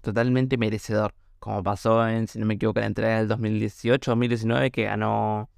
[0.00, 1.14] Totalmente merecedor.
[1.38, 5.50] Como pasó en, si no me equivoco, la entrega del 2018-2019 que ganó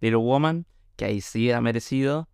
[0.00, 2.28] Little Woman, que ahí sí era merecido.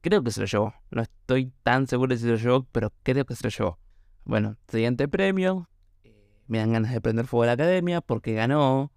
[0.00, 0.74] Creo que se lo llevó.
[0.90, 3.78] No estoy tan seguro de si se lo llevó, pero creo que se lo llevó.
[4.24, 5.68] Bueno, siguiente premio.
[6.04, 8.90] Eh, me dan ganas de prender fuego a la academia porque ganó.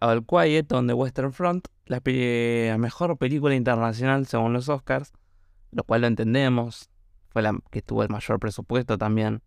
[0.00, 2.00] All Quiet on the Western Front, la,
[2.78, 5.12] mejor película internacional según los Oscars,
[5.72, 6.90] lo cual lo entendemos
[7.28, 9.42] fue la que tuvo el mayor presupuesto también.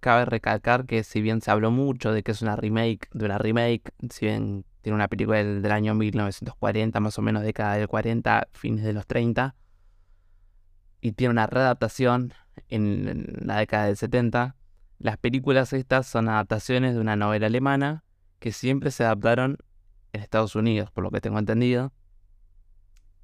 [0.00, 3.38] Cabe recalcar que si bien se habló mucho de que es una remake de una
[3.38, 8.48] remake, si bien tiene una película del, año 1940, más o menos década del 40,
[8.52, 9.54] fines de los 30,
[11.00, 12.32] y tiene una readaptación
[12.68, 14.56] en, en la década del 70,
[14.98, 18.02] las películas estas son adaptaciones de una novela alemana
[18.42, 19.56] que siempre se adaptaron
[20.12, 21.92] en Estados Unidos, por lo que tengo entendido.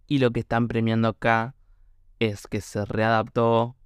[0.06, 1.56] Y lo que están premiando acá
[2.20, 3.76] es que se readaptó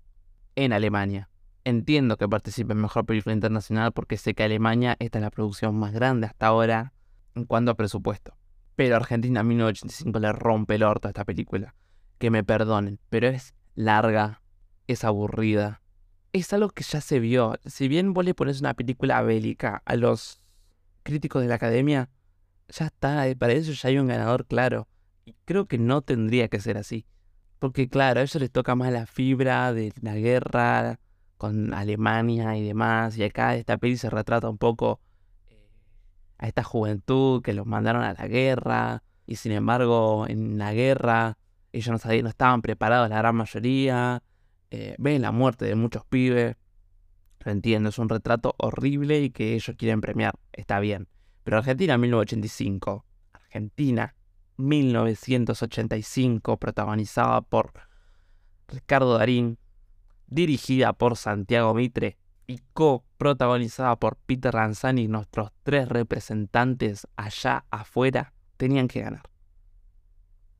[0.57, 1.31] en Alemania.
[1.65, 5.75] Entiendo que participe en Mejor Película Internacional porque sé que Alemania esta es la producción
[5.75, 6.93] más grande hasta ahora
[7.35, 8.37] en cuanto a presupuesto.
[8.77, 11.75] Pero Argentina 1985 le rompe el orto a esta película.
[12.19, 14.43] Que me perdonen, pero es larga,
[14.87, 15.81] es aburrida.
[16.35, 17.55] Es algo que ya se vio.
[17.65, 20.42] Si bien vos le pones una película bélica a los
[21.03, 22.09] críticos de la academia,
[22.69, 24.89] ya está, eh, para eso ya hay un ganador claro.
[25.25, 27.07] Y creo que no tendría que ser así.
[27.59, 30.99] Porque claro, a ellos les toca más la fibra de la guerra
[31.37, 33.17] con Alemania y demás.
[33.17, 35.01] Y acá esta peli se retrata un poco
[35.49, 35.69] eh,
[36.39, 39.03] a esta juventud que los mandaron a la guerra.
[39.27, 41.39] Y sin embargo, en la guerra
[41.73, 44.23] ellos no, sabían, no estaban preparados la gran mayoría.
[44.71, 46.57] Eh, ven la muerte de muchos pibes.
[47.45, 50.35] Lo entiendo, es un retrato horrible y que ellos quieren premiar.
[50.53, 51.09] Está bien.
[51.45, 53.05] Pero Argentina 1985.
[53.33, 54.15] Argentina
[54.57, 57.73] 1985, protagonizada por
[58.69, 59.59] Ricardo Darín,
[60.27, 68.89] dirigida por Santiago Mitre y co-protagonizada por Peter Lanzani, nuestros tres representantes allá afuera, tenían
[68.89, 69.23] que ganar.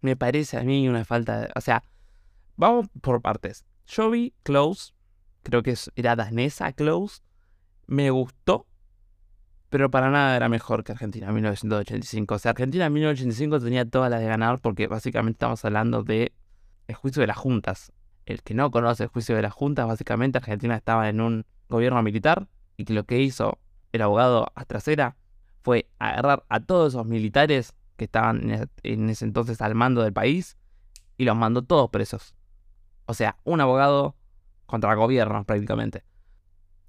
[0.01, 1.51] Me parece a mí una falta de...
[1.55, 1.85] O sea,
[2.57, 3.65] vamos por partes.
[3.87, 4.93] Yo vi Close,
[5.43, 7.23] creo que era danesa Close,
[7.87, 8.67] me gustó,
[9.69, 12.35] pero para nada era mejor que Argentina 1985.
[12.35, 16.33] O sea, Argentina 1985 tenía todas las de ganar porque básicamente estamos hablando de
[16.89, 17.93] el juicio de las juntas.
[18.27, 22.03] El que no conoce el juicio de las juntas, básicamente Argentina estaba en un gobierno
[22.03, 23.59] militar y que lo que hizo
[23.93, 25.17] el abogado Astracera
[25.63, 30.57] fue agarrar a todos esos militares que estaban en ese entonces al mando del país
[31.17, 32.35] y los mandó todos presos.
[33.07, 34.17] O sea, un abogado
[34.73, 36.03] contra el gobierno prácticamente.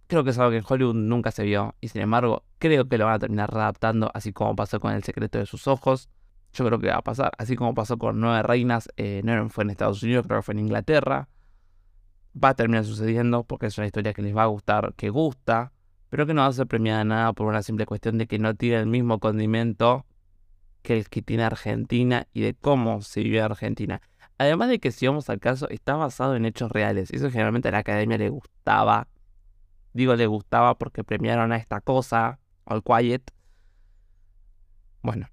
[0.08, 2.98] Creo que es algo que en Hollywood nunca se vio y sin embargo creo que
[2.98, 6.10] lo van a terminar readaptando así como pasó con El secreto de sus ojos.
[6.54, 9.66] Yo creo que va a pasar, así como pasó con Nueve Reinas, eh, no fue
[9.66, 11.28] en Estados Unidos, creo que fue en Inglaterra.
[12.42, 15.74] Va a terminar sucediendo porque es una historia que les va a gustar, que gusta,
[16.10, 18.56] pero que no va a ser premiada nada por una simple cuestión de que no
[18.56, 20.06] tiene el mismo condimento
[20.84, 24.02] que el que tiene Argentina y de cómo se vive Argentina.
[24.44, 27.12] Además de que si vamos al caso, está basado en hechos reales.
[27.12, 29.08] Eso generalmente a la academia le gustaba.
[29.94, 33.32] Digo, le gustaba porque premiaron a esta cosa, All Quiet.
[35.02, 35.30] Bueno,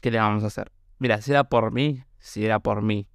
[0.00, 0.72] ¿qué le vamos a hacer?
[0.98, 3.08] Mira, si era por mí, si era por mí,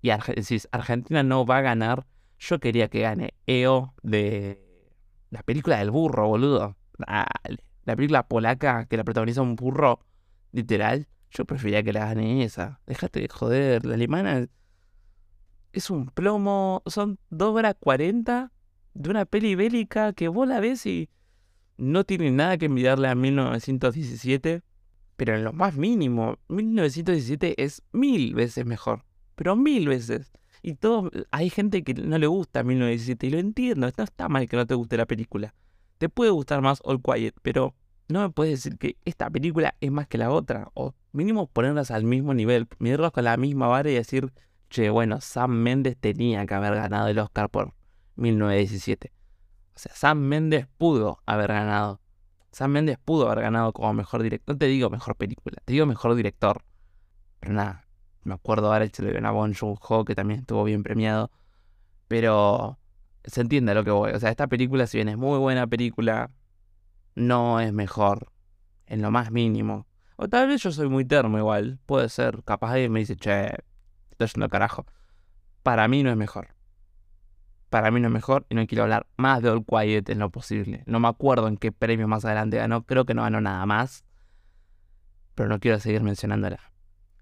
[0.00, 0.10] y
[0.42, 2.06] si Argentina no va a ganar,
[2.38, 4.92] yo quería que gane EO de
[5.30, 6.76] la película del burro, boludo.
[6.98, 10.00] La película polaca que la protagoniza un burro,
[10.52, 11.08] literal.
[11.30, 12.80] Yo prefería que la gane esa.
[12.86, 14.46] Déjate de joder, la alemana
[15.72, 16.82] es un plomo.
[16.86, 18.52] Son 2 horas 40
[18.94, 21.08] de una peli bélica que vos la ves y
[21.76, 24.62] no tiene nada que envidiarle a 1917.
[25.16, 29.04] Pero en lo más mínimo, 1917 es mil veces mejor.
[29.34, 30.32] Pero mil veces.
[30.62, 33.90] Y todo, hay gente que no le gusta 1917 y lo entiendo.
[33.96, 35.54] No está mal que no te guste la película.
[35.98, 37.74] Te puede gustar más All Quiet, pero
[38.08, 40.70] no me puedes decir que esta película es más que la otra.
[40.74, 44.32] O mínimo ponerlas al mismo nivel, medirlas con la misma vara y decir,
[44.68, 47.74] che, bueno, Sam Mendes tenía que haber ganado el Oscar por
[48.16, 49.12] 1917.
[49.74, 52.00] O sea, Sam Mendes pudo haber ganado.
[52.50, 54.54] Sam Mendes pudo haber ganado como mejor director.
[54.54, 56.64] No te digo mejor película, te digo mejor director.
[57.40, 57.86] Pero nada,
[58.24, 61.30] me acuerdo ahora se le dio a Bon Joon-ho, que también estuvo bien premiado.
[62.08, 62.78] Pero
[63.24, 64.12] se entiende lo que voy.
[64.12, 66.30] O sea, esta película, si bien es muy buena película,
[67.14, 68.32] no es mejor.
[68.86, 69.86] En lo más mínimo.
[70.16, 71.78] O tal vez yo soy muy termo igual.
[71.86, 72.42] Puede ser.
[72.44, 73.52] Capaz alguien me dice, che,
[74.26, 74.86] yendo carajo.
[75.62, 76.54] Para mí no es mejor.
[77.70, 80.30] Para mí no es mejor y no quiero hablar más de All Quiet en lo
[80.30, 80.82] posible.
[80.86, 82.84] No me acuerdo en qué premio más adelante ganó.
[82.84, 84.04] Creo que no ganó nada más.
[85.34, 86.58] Pero no quiero seguir mencionándola.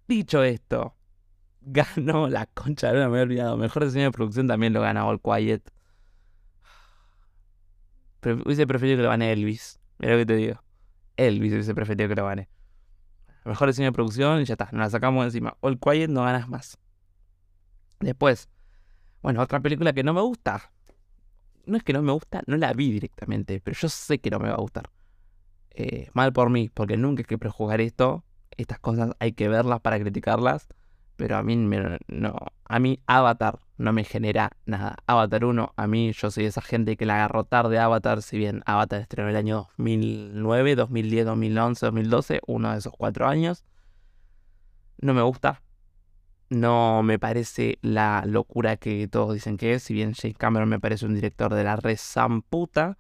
[0.06, 0.94] Dicho esto,
[1.61, 3.56] ganó la concha, no me he olvidado.
[3.56, 5.72] Mejor diseño de producción también lo gana All Quiet.
[8.22, 9.78] Hubiese preferido que lo gane Elvis.
[9.98, 10.62] Mira lo que te digo.
[11.16, 12.48] Elvis hubiese preferido que lo gane.
[13.44, 14.68] Mejor diseño de producción y ya está.
[14.72, 15.56] Nos la sacamos encima.
[15.61, 16.78] All Quiet no ganas más.
[18.00, 18.48] Después,
[19.22, 20.70] bueno, otra película que no me gusta.
[21.64, 24.38] No es que no me gusta, no la vi directamente, pero yo sé que no
[24.38, 24.90] me va a gustar.
[25.70, 28.24] Eh, mal por mí, porque nunca hay que prejuzgar esto.
[28.56, 30.68] Estas cosas hay que verlas para criticarlas.
[31.16, 34.96] Pero a mí, no, a mí Avatar no me genera nada.
[35.06, 38.62] Avatar 1, a mí yo soy esa gente que la agarró tarde Avatar, si bien
[38.66, 43.64] Avatar estrenó el año 2009, 2010, 2011, 2012, uno de esos cuatro años.
[44.98, 45.62] No me gusta.
[46.48, 49.82] No me parece la locura que todos dicen que es.
[49.82, 51.98] Si bien James Cameron me parece un director de la red
[52.48, 52.98] puta,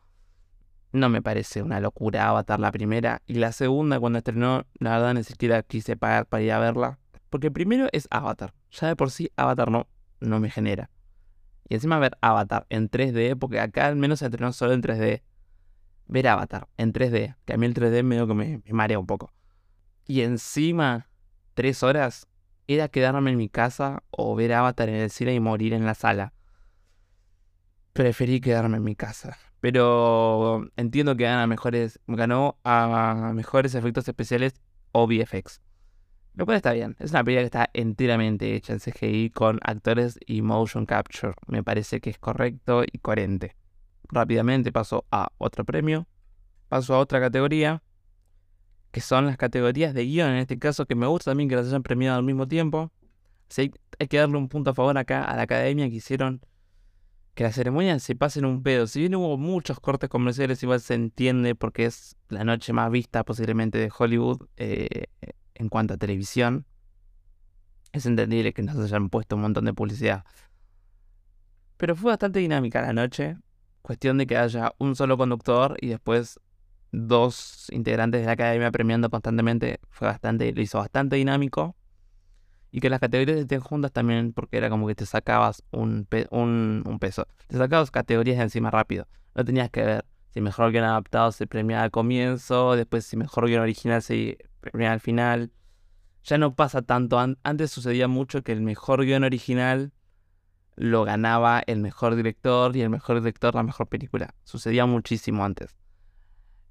[0.92, 3.22] no me parece una locura Avatar la primera.
[3.26, 6.98] Y la segunda, cuando estrenó, la verdad ni siquiera quise pagar para ir a verla
[7.30, 8.54] porque primero es Avatar.
[8.70, 9.86] Ya de por sí Avatar no,
[10.20, 10.90] no me genera.
[11.68, 15.22] Y encima ver Avatar en 3D, porque acá al menos se entrenó solo en 3D.
[16.06, 19.06] Ver Avatar en 3D, que a mí el 3D medio que me, me marea un
[19.06, 19.32] poco.
[20.06, 21.08] Y encima,
[21.54, 22.28] tres horas,
[22.66, 25.94] era quedarme en mi casa o ver Avatar en el cine y morir en la
[25.94, 26.32] sala.
[27.92, 29.38] Preferí quedarme en mi casa.
[29.60, 34.54] Pero entiendo que gana mejores, ganó a mejores efectos especiales
[34.92, 35.60] o VFX.
[36.36, 36.96] Lo cual está bien.
[36.98, 41.32] Es una película que está enteramente hecha en CGI con actores y motion capture.
[41.46, 43.56] Me parece que es correcto y coherente.
[44.10, 46.06] Rápidamente paso a otro premio.
[46.68, 47.82] Paso a otra categoría.
[48.90, 50.30] Que son las categorías de guion.
[50.30, 52.90] En este caso, que me gusta también que las hayan premiado al mismo tiempo.
[53.56, 56.40] Hay que darle un punto a favor acá a la academia que hicieron
[57.34, 58.86] que la ceremonia se pase en un pedo.
[58.86, 63.24] Si bien hubo muchos cortes comerciales, igual se entiende porque es la noche más vista
[63.24, 64.46] posiblemente de Hollywood.
[64.56, 65.04] Eh,
[65.54, 66.66] en cuanto a televisión,
[67.92, 70.24] es entendible que nos hayan puesto un montón de publicidad.
[71.76, 73.36] Pero fue bastante dinámica la noche.
[73.82, 76.40] Cuestión de que haya un solo conductor y después
[76.92, 79.80] dos integrantes de la academia premiando constantemente.
[79.90, 81.76] Fue bastante, lo hizo bastante dinámico.
[82.70, 86.98] Y que las categorías estén juntas también, porque era como que te sacabas un, un,
[87.00, 87.26] peso.
[87.46, 89.06] Te sacabas categorías de encima rápido.
[89.34, 93.46] No tenías que ver si mejor guion adaptado se premiaba al comienzo, después si mejor
[93.46, 94.38] guion original se
[94.78, 95.52] al final.
[96.24, 97.18] Ya no pasa tanto.
[97.18, 99.92] Antes sucedía mucho que el mejor guion original
[100.74, 104.34] lo ganaba el mejor director y el mejor director la mejor película.
[104.44, 105.76] Sucedía muchísimo antes.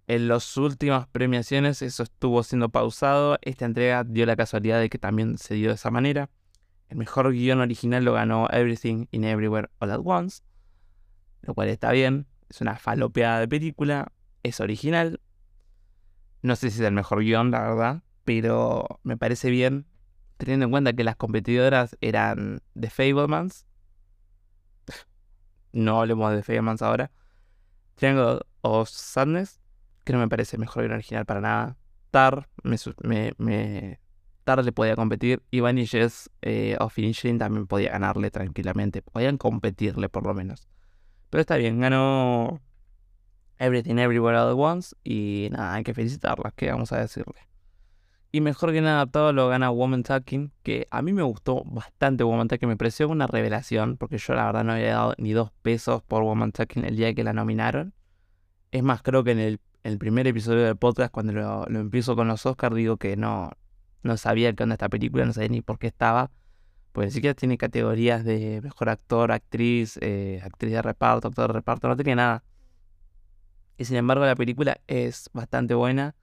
[0.08, 3.38] En las últimas premiaciones eso estuvo siendo pausado.
[3.42, 6.30] Esta entrega dio la casualidad de que también se dio de esa manera.
[6.90, 10.44] El mejor guion original lo ganó Everything in Everywhere All at Once.
[11.42, 12.28] Lo cual está bien.
[12.50, 14.12] Es una falopeada de película.
[14.44, 15.20] Es original.
[16.44, 19.88] No sé si es el mejor guion, la verdad, pero me parece bien,
[20.38, 23.66] teniendo en cuenta que las competidoras eran The Fablemans.
[25.74, 27.10] no hablemos de Fablemans ahora.
[27.96, 29.60] Triangle of Sadness,
[30.06, 31.78] que no me parece el mejor guion original para nada.
[32.12, 34.00] Tar, me, me,
[34.46, 35.44] Tar le podía competir.
[35.52, 39.02] Y Vanishes eh, of Finishing también podía ganarle tranquilamente.
[39.02, 40.70] Podían competirle por lo menos.
[41.30, 42.62] Pero está bien, ganó
[43.58, 44.96] Everything Everywhere All at Once.
[45.04, 47.42] Y nada, hay que felicitarlas, ¿qué vamos a decirle?
[48.32, 52.26] Y mejor que nada adaptado lo gana Woman Talking, que a mí me gustó bastante
[52.26, 55.52] Woman Talking, me pareció una revelación, porque yo la verdad no había dado ni dos
[55.62, 57.94] pesos por Woman Talking el día que la nominaron.
[58.72, 59.62] Es más, creo que en el,
[60.00, 63.52] primer episodio del podcast, cuando lo, empiezo con los Oscars, digo que no,
[64.02, 66.32] no sabía qué onda esta película, no sabía ni por qué estaba.
[66.92, 71.54] Pues ni siquiera tiene categorías de mejor actor, actriz, eh, actriz de reparto, actor de
[71.54, 72.44] reparto, no tenía nada.
[73.78, 76.16] Y sin embargo la película es bastante buena.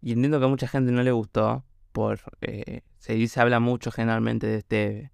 [0.00, 1.64] Y entiendo que a mucha gente no le gustó.
[1.90, 5.12] Por, eh, se dice, habla mucho generalmente de este...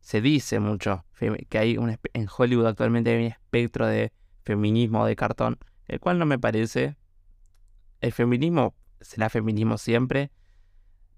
[0.00, 1.04] Se dice mucho
[1.48, 5.58] que hay un, en Hollywood actualmente hay un espectro de feminismo de cartón.
[5.88, 6.96] El cual no me parece.
[8.00, 10.30] El feminismo será feminismo siempre.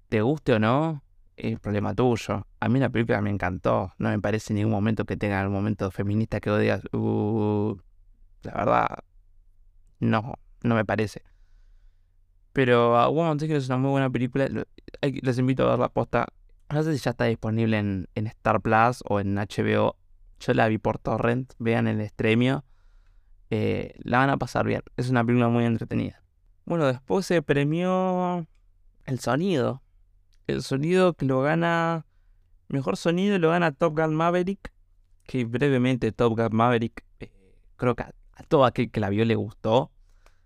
[0.09, 1.03] Te guste o no,
[1.37, 2.47] es problema tuyo.
[2.61, 3.93] A mí la película me encantó.
[3.99, 7.77] No me parece en ningún momento que tenga un momento feminista que vos digas, uh,
[8.43, 9.05] la verdad,
[10.01, 11.23] no, no me parece.
[12.53, 14.49] Pero uh, Woman que es una muy buena película.
[15.03, 16.27] Les invito a ver la posta.
[16.73, 19.97] No sé si ya está disponible en, Star Plus o en HBO.
[20.41, 21.53] Yo la vi por Torrent.
[21.59, 22.65] Vean el estremio.
[23.51, 24.83] Eh, la van a pasar bien.
[24.97, 26.23] Es una película muy entretenida.
[26.65, 28.47] Bueno, después se premió
[29.07, 29.83] el sonido.
[30.47, 32.07] El sonido que lo gana.
[32.69, 34.73] Mejor sonido lo gana Top Gun Maverick.
[35.25, 37.05] Que brevemente Top Gun Maverick.
[37.19, 37.33] Eh,
[37.77, 39.91] creo que a todo aquel que la vio le gustó.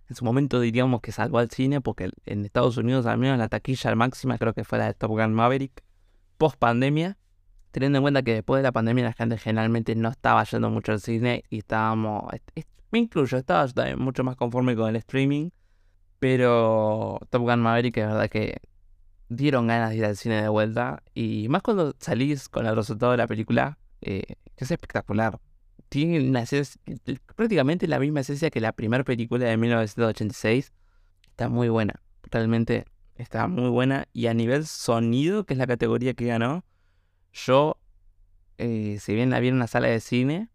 [0.09, 3.49] En su momento diríamos que salvó al cine porque en Estados Unidos al menos la
[3.49, 5.83] taquilla máxima creo que fue la de Top Gun Maverick
[6.39, 7.19] post pandemia.
[7.71, 10.93] Teniendo en cuenta que después de la pandemia la gente generalmente no estaba yendo mucho
[10.93, 12.25] al cine y estábamos,
[12.95, 15.51] me incluyo, estaba mucho más conforme con el streaming.
[16.19, 18.61] Pero Top Gun Maverick es verdad que
[19.29, 21.03] dieron ganas de ir al cine de vuelta.
[21.13, 24.23] Y más cuando salís con el resultado de la película, eh,
[24.57, 25.39] que es espectacular
[25.95, 26.81] tiene una esencia,
[27.37, 30.73] prácticamente la misma esencia que la primera película de 1986.
[31.31, 32.85] Está muy buena, realmente
[33.15, 34.09] está muy buena.
[34.13, 36.65] Y a nivel sonido, que es la categoría que ganó,
[37.33, 37.79] yo,
[38.59, 40.49] eh, si bien la vi en una sala de cine,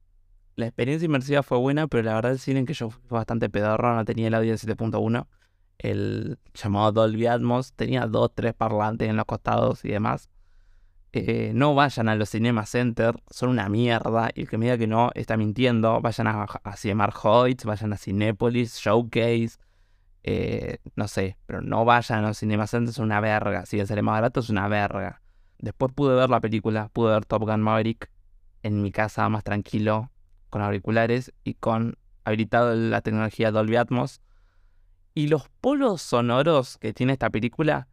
[0.60, 3.96] la experiencia inmersiva fue buena, pero la verdad el cine que yo fue bastante pedorro,
[3.96, 5.28] no tenía el audio de 7.1,
[5.80, 10.30] el llamado Dolby Atmos, tenía dos, tres parlantes en los costados y demás.
[11.12, 14.30] Eh, no vayan a los Cinema Center, son una mierda.
[14.36, 16.02] Y el que me diga que no está mintiendo.
[16.02, 19.58] Vayan a, a Cinemark Hoyts, vayan a Cinépolis, Showcase,
[20.24, 23.66] eh, no sé, pero no vayan a los Cinema Center, son una verga.
[23.66, 25.22] Si sale más barato, es una verga.
[25.58, 28.12] Después pude ver la película, pude ver Top Gun Maverick.
[28.62, 30.12] en mi casa más tranquilo,
[30.50, 34.22] con auriculares y con habilitado la tecnología Dolby Atmos.
[35.14, 37.88] Y los polos sonoros que tiene esta película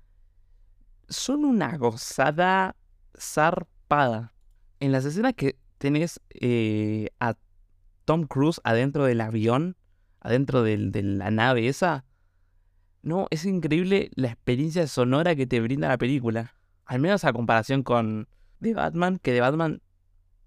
[1.08, 2.76] son una gozada
[3.18, 4.32] zarpada.
[4.80, 7.34] En las escenas que tenés eh, a
[8.04, 9.76] Tom Cruise adentro del avión,
[10.20, 12.04] adentro de la nave esa,
[13.02, 16.54] no, es increíble la experiencia sonora que te brinda la película.
[16.84, 18.28] Al menos a comparación con
[18.60, 19.80] The Batman, que The Batman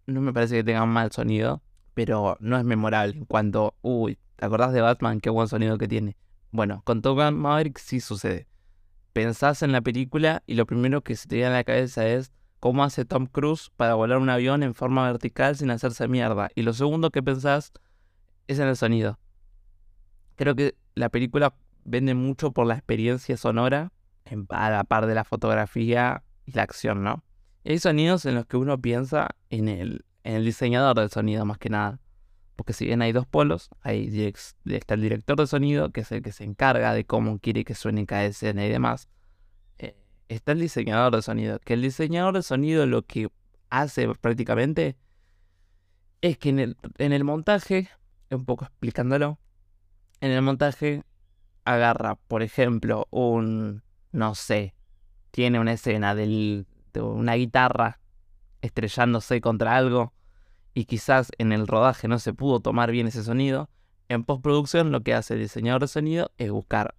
[0.07, 1.63] no me parece que tenga un mal sonido,
[1.99, 5.19] pero no es memorable en cuanto, uy, ¿te acordás de Batman?
[5.19, 6.15] Qué buen sonido que tiene.
[6.49, 8.47] Bueno, con Top Gun Maverick sí sucede.
[9.11, 12.31] Pensás en la película y lo primero que se te viene a la cabeza es
[12.61, 16.47] cómo hace Tom Cruise para volar un avión en forma vertical sin hacerse mierda.
[16.55, 17.73] Y lo segundo que pensás
[18.47, 19.19] es en el sonido.
[20.37, 23.91] Creo que la película vende mucho por la experiencia sonora,
[24.47, 27.25] a la par de la fotografía y la acción, ¿no?
[27.65, 31.43] Y hay sonidos en los que uno piensa en el, en el diseñador del sonido
[31.43, 31.99] más que nada.
[32.55, 34.33] Porque si bien hay dos polos, hay,
[34.65, 37.73] está el director de sonido, que es el que se encarga de cómo quiere que
[37.73, 39.07] suene cada escena y demás.
[39.79, 39.95] Eh,
[40.27, 43.29] está el diseñador de sonido, que el diseñador de sonido lo que
[43.71, 44.97] hace prácticamente
[46.21, 47.89] es que en el, en el montaje,
[48.29, 49.39] un poco explicándolo,
[50.21, 51.03] en el montaje
[51.65, 54.75] agarra, por ejemplo, un, no sé,
[55.31, 56.65] tiene una escena de
[56.95, 57.99] una guitarra
[58.61, 60.13] estrellándose contra algo
[60.73, 63.69] y quizás en el rodaje no se pudo tomar bien ese sonido,
[64.07, 66.95] en postproducción lo que hace el diseñador de sonido es buscar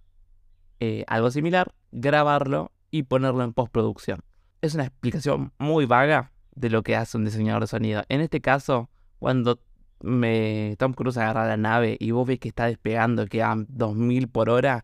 [0.79, 4.21] eh, algo similar, grabarlo y ponerlo en postproducción.
[4.61, 8.03] Es una explicación muy vaga de lo que hace un diseñador de sonido.
[8.09, 9.59] En este caso, cuando
[9.99, 14.49] Tom Cruise agarra la nave y vos ves que está despegando, que a 2000 por
[14.49, 14.83] hora,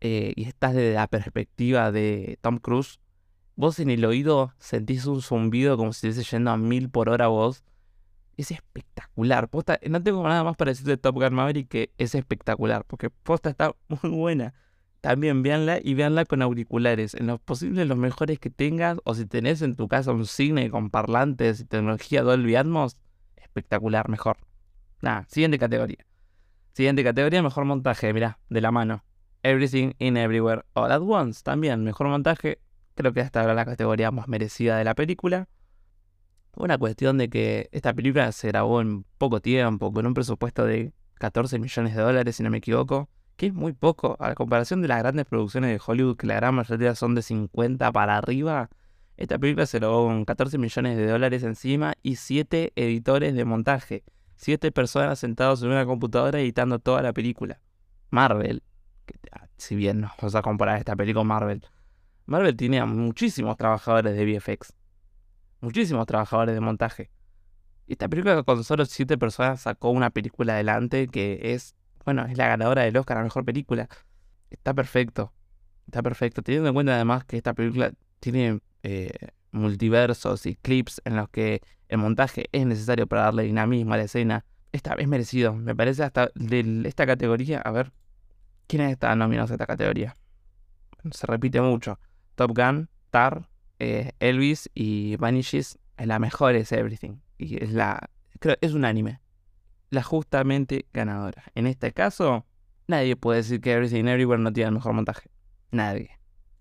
[0.00, 3.00] eh, y estás desde la perspectiva de Tom Cruise,
[3.54, 7.28] vos en el oído sentís un zumbido como si estuviese yendo a 1000 por hora
[7.28, 7.64] vos.
[8.36, 9.48] Es espectacular.
[9.48, 13.10] Posta, no tengo nada más para decir de Top Gun Maverick que es espectacular, porque
[13.10, 14.54] posta está muy buena.
[15.00, 19.24] También véanla y véanla con auriculares, en los posibles los mejores que tengas, o si
[19.24, 22.96] tenés en tu casa un cine con parlantes y tecnología Dolby Atmos,
[23.36, 24.38] espectacular, mejor.
[25.00, 26.04] Nada, siguiente categoría.
[26.72, 29.04] Siguiente categoría, mejor montaje, mirá, de la mano.
[29.42, 32.58] Everything in Everywhere All at Once, también mejor montaje.
[32.96, 35.48] Creo que esta era la categoría más merecida de la película.
[36.56, 40.94] Una cuestión de que esta película se grabó en poco tiempo, con un presupuesto de
[41.18, 44.80] 14 millones de dólares, si no me equivoco, que es muy poco a la comparación
[44.80, 48.70] de las grandes producciones de Hollywood, que la gran mayoría son de 50 para arriba.
[49.18, 54.02] Esta película se logró con 14 millones de dólares encima y 7 editores de montaje.
[54.36, 57.60] 7 personas sentados en una computadora editando toda la película.
[58.08, 58.62] Marvel,
[59.32, 61.62] ah, si bien nos vamos a comparar esta película con Marvel,
[62.24, 64.72] Marvel tiene muchísimos trabajadores de VFX.
[65.60, 67.10] Muchísimos trabajadores de montaje.
[67.86, 72.48] Esta película con solo 7 personas sacó una película adelante que es, bueno, es la
[72.48, 73.88] ganadora del Oscar a Mejor Película.
[74.50, 75.32] Está perfecto.
[75.86, 76.42] Está perfecto.
[76.42, 79.12] Teniendo en cuenta además que esta película tiene eh,
[79.52, 84.04] multiversos y clips en los que el montaje es necesario para darle dinamismo a la
[84.04, 84.44] escena.
[84.72, 85.54] Esta es merecido.
[85.54, 87.60] Me parece hasta de esta categoría.
[87.60, 87.92] A ver,
[88.66, 90.16] ¿quiénes están nominados a esta categoría?
[91.12, 91.98] Se repite mucho.
[92.34, 93.48] Top Gun, Tar,
[93.78, 95.78] eh, Elvis y Vanishes.
[95.98, 97.18] La mejor es Everything.
[97.38, 98.10] Y es la.
[98.38, 99.20] Creo, es unánime.
[99.90, 101.44] La justamente ganadora.
[101.54, 102.44] En este caso,
[102.86, 105.30] nadie puede decir que Everything Everywhere no tiene el mejor montaje.
[105.70, 106.16] Nadie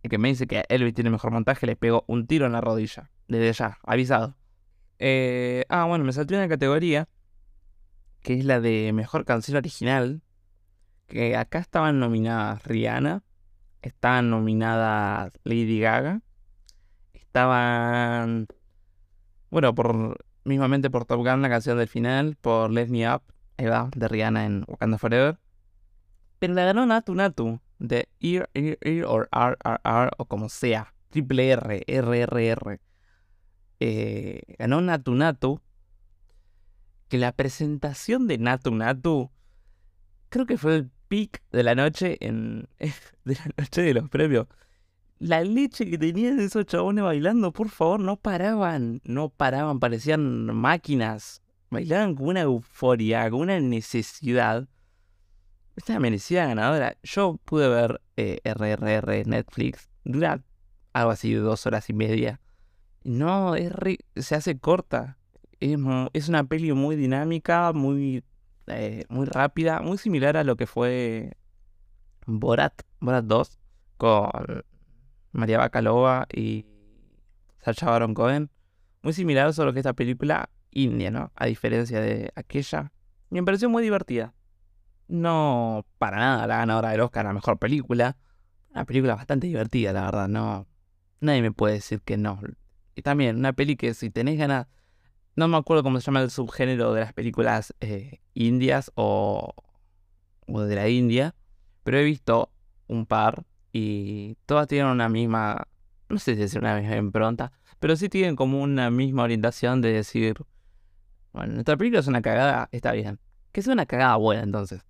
[0.10, 3.12] que me dice que Elvis tiene mejor montaje, le pego un tiro en la rodilla.
[3.28, 4.36] Desde ya, avisado.
[5.00, 7.08] Eh, ah, bueno, me salté una categoría
[8.22, 10.22] que es la de mejor canción original.
[11.08, 13.24] Que acá estaban nominadas Rihanna,
[13.84, 16.22] estaban nominadas Lady Gaga,
[17.36, 18.48] estaban.
[19.50, 23.24] Bueno, por mismamente por Top Gun, la canción del final, por Let Me Up,
[23.58, 25.38] ahí va, de Rihanna en Wakanda Forever.
[26.40, 30.48] Pero la ganó Natu Natu de Ir, Ir, Ir o R, R, R o como
[30.48, 30.94] sea.
[31.10, 32.80] Triple R, R, R, R.
[33.82, 35.60] Eh, ganó Natu Natu.
[37.10, 39.30] Que la presentación de Natu Natu
[40.30, 44.48] creo que fue el pic de la noche en de la noche de los premios.
[45.20, 51.42] La leche que tenían esos chabones bailando, por favor, no paraban, no paraban, parecían máquinas.
[51.70, 54.68] Bailaban con una euforia, con una necesidad.
[55.78, 56.98] Esta merecida ganadora.
[57.04, 59.90] Yo pude ver eh, RRR Netflix.
[60.04, 60.42] Dura
[60.92, 62.42] algo así de dos horas y media.
[63.04, 63.72] No, es
[64.18, 65.18] se hace corta.
[65.62, 68.24] Es, una peli muy dinámica, muy,
[68.68, 71.38] eh, muy rápida, muy similar a lo que fue
[72.26, 73.60] Borat, Borat 2,
[73.98, 74.64] con
[75.36, 76.66] María Bacalova y
[77.60, 78.50] Sacha Baron Cohen.
[79.02, 81.32] Muy similar a lo que esta película india, ¿no?
[81.36, 82.92] A diferencia de aquella.
[83.30, 84.34] Me pareció muy divertida.
[85.08, 88.18] No para nada la ganadora del Oscar a mejor película.
[88.72, 90.28] Una película bastante divertida, la verdad.
[90.28, 90.68] No,
[91.20, 92.40] nadie me puede decir que no.
[92.96, 94.68] Y también una peli que si tenés ganas...
[95.36, 99.54] No me acuerdo cómo se llama el subgénero de las películas eh, indias o,
[100.48, 101.36] o de la India.
[101.84, 102.54] Pero he visto
[102.88, 103.44] un par
[103.78, 105.68] y todas tienen una misma...
[106.08, 107.52] No sé si es una misma impronta.
[107.80, 110.38] Pero sí tienen como una misma orientación de decir...
[111.34, 113.20] Bueno, nuestra película es una cagada, está bien.
[113.52, 114.86] Que sea una cagada buena entonces.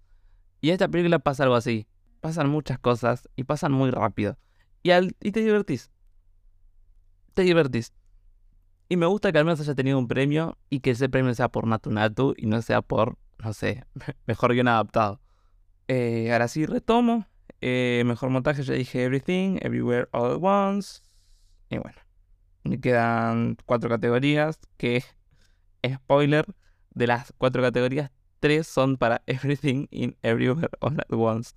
[0.61, 1.88] Y en esta película pasa algo así.
[2.21, 4.38] Pasan muchas cosas y pasan muy rápido.
[4.83, 5.89] Y, al, y te divertís.
[7.33, 7.91] Te divertís.
[8.88, 11.49] Y me gusta que al menos haya tenido un premio y que ese premio sea
[11.49, 13.83] por Natu Natu y no sea por, no sé,
[14.27, 15.21] mejor guion adaptado.
[15.88, 17.25] Eh, ahora sí retomo.
[17.61, 21.01] Eh, mejor montaje, ya dije Everything, Everywhere, All at Once.
[21.69, 21.97] Y bueno,
[22.63, 25.03] me quedan cuatro categorías que,
[25.87, 26.45] spoiler,
[26.91, 31.55] de las cuatro categorías, tres son para Everything in Everywhere All at Once.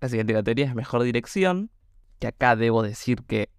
[0.00, 1.70] La siguiente categoría es Mejor Dirección,
[2.18, 3.50] que acá debo decir que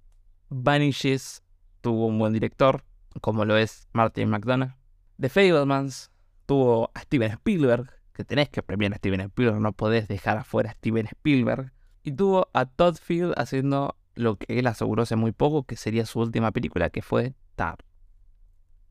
[0.49, 1.43] Vanishes
[1.81, 2.83] tuvo un buen director,
[3.21, 4.73] como lo es Martin McDonough.
[5.19, 6.11] The Fablemans
[6.45, 10.71] tuvo a Steven Spielberg, que tenés que premiar a Steven Spielberg, no podés dejar afuera
[10.71, 11.71] a Steven Spielberg.
[12.03, 16.05] Y tuvo a Todd Field haciendo lo que él aseguró hace muy poco que sería
[16.05, 17.77] su última película, que fue Tar.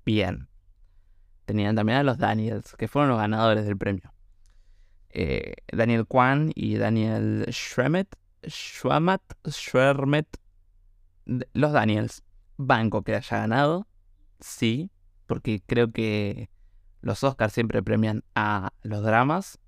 [0.07, 0.49] Bien.
[1.45, 4.15] Tenían también a los Daniels, que fueron los ganadores del premio.
[5.11, 8.09] Eh, Daniel Kwan y Daniel Schremet,
[8.47, 10.39] Schwamat, Schwermet,
[11.53, 12.23] los Daniels.
[12.57, 13.87] Banco que haya ganado,
[14.41, 14.91] sí,
[15.27, 16.49] porque creo que
[17.01, 19.59] los Oscars siempre premian a los dramas.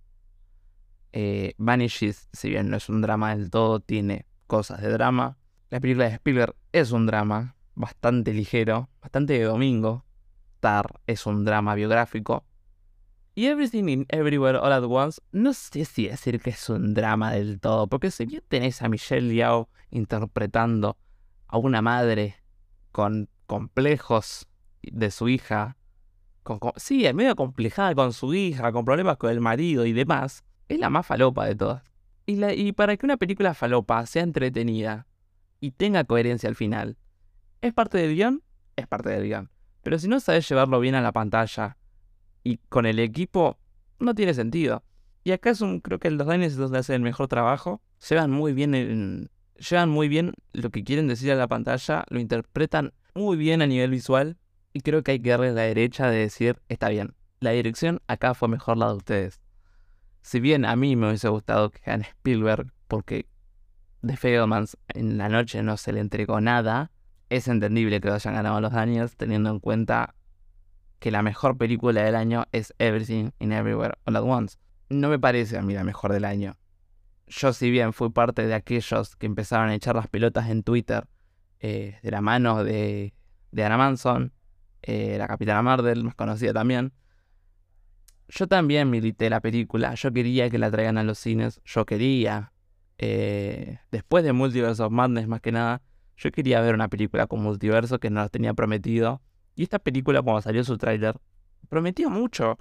[1.13, 5.39] Eh, Vanishes, si bien no es un drama del todo, tiene cosas de drama.
[5.71, 10.05] La película de Spielberg es un drama bastante ligero, bastante de domingo.
[10.61, 12.45] Tar es un drama biográfico.
[13.35, 17.33] Y Everything in Everywhere All at Once, no sé si decir que es un drama
[17.33, 20.99] del todo, porque si bien tenés a Michelle Yao interpretando
[21.47, 22.37] a una madre
[22.93, 24.49] con complejos
[24.83, 25.77] de su hija,
[26.59, 30.45] con, sí, es medio complejada con su hija, con problemas con el marido y demás,
[30.69, 31.83] es la más falopa de todas.
[32.27, 35.07] Y, para que una película falopa sea entretenida
[35.59, 36.97] y tenga coherencia al final,
[37.61, 38.43] ¿es parte del guion?
[38.77, 39.51] Es parte del guion.
[39.83, 41.77] Pero si no sabes llevarlo bien a la pantalla
[42.45, 43.59] y con el equipo,
[43.99, 44.85] no tiene sentido.
[45.25, 47.83] Y acá un, creo que los Daniels es donde hacen el mejor trabajo.
[48.09, 52.21] Llevan muy bien en, llevan muy bien lo que quieren decir a la pantalla, lo
[52.21, 54.39] interpretan muy bien a nivel visual
[54.73, 58.35] y creo que hay que darle la derecha de decir, está bien, la dirección acá
[58.35, 59.41] fue mejor la de ustedes.
[60.23, 63.27] Si bien a mí me hubiese gustado que gane Spielberg porque
[64.07, 66.91] The Fablemans en la noche no se le entregó nada,
[67.31, 70.15] es entendible que lo hayan ganado los Daniels teniendo en cuenta
[70.99, 74.59] que la mejor película del año es Everything in Everywhere All at Once.
[74.91, 76.57] No me parece a mí la mejor del año
[77.31, 81.07] yo si bien fui parte de aquellos que empezaron a echar las pelotas en Twitter
[81.61, 83.15] eh, de la mano de,
[83.53, 84.33] de Anna Manson,
[84.83, 86.93] eh, la Capitana Marvel, más conocida también,
[88.29, 92.53] yo también milité la película, yo quería que la traigan a los cines, yo quería,
[92.99, 95.83] eh, después de Multiverse of Madness más que nada,
[96.17, 99.21] yo quería ver una película con multiverso que nos tenía prometido,
[99.55, 101.17] y esta película cuando salió su tráiler,
[101.69, 102.57] prometía mucho.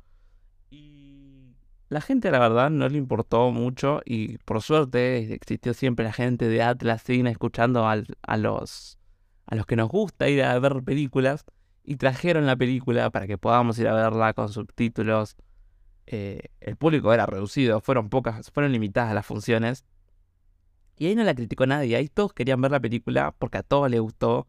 [1.89, 4.01] La gente, la verdad, no le importó mucho.
[4.05, 7.95] Y por suerte existió siempre la gente de Atlas Cine escuchando a,
[8.37, 8.99] los,
[9.47, 11.45] a los que nos gusta ir a ver películas
[11.89, 15.35] y trajeron la película para que podamos ir a verla con subtítulos.
[16.05, 19.85] Eh, el público era reducido, fueron pocas, fueron limitadas las funciones.
[20.97, 23.89] Y ahí no la criticó nadie, ahí todos querían ver la película porque a todos
[23.89, 24.47] les gustó.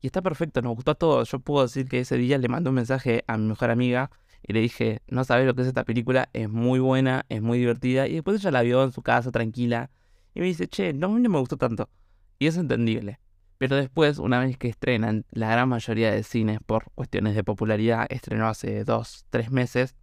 [0.00, 1.28] Y está perfecto, nos gustó a todos.
[1.28, 4.12] Yo puedo decir que ese día le mandé un mensaje a mi mejor amiga
[4.46, 7.58] y le dije, no sabes lo que es esta película, es muy buena, es muy
[7.58, 8.06] divertida.
[8.06, 9.90] Y después ella la vio en su casa tranquila
[10.32, 11.90] y me dice, che, no, no me gustó tanto.
[12.38, 13.18] Y es entendible.
[13.58, 18.06] Pero después, una vez que estrenan la gran mayoría de cines por cuestiones de popularidad,
[18.08, 19.96] estrenó hace dos, tres meses,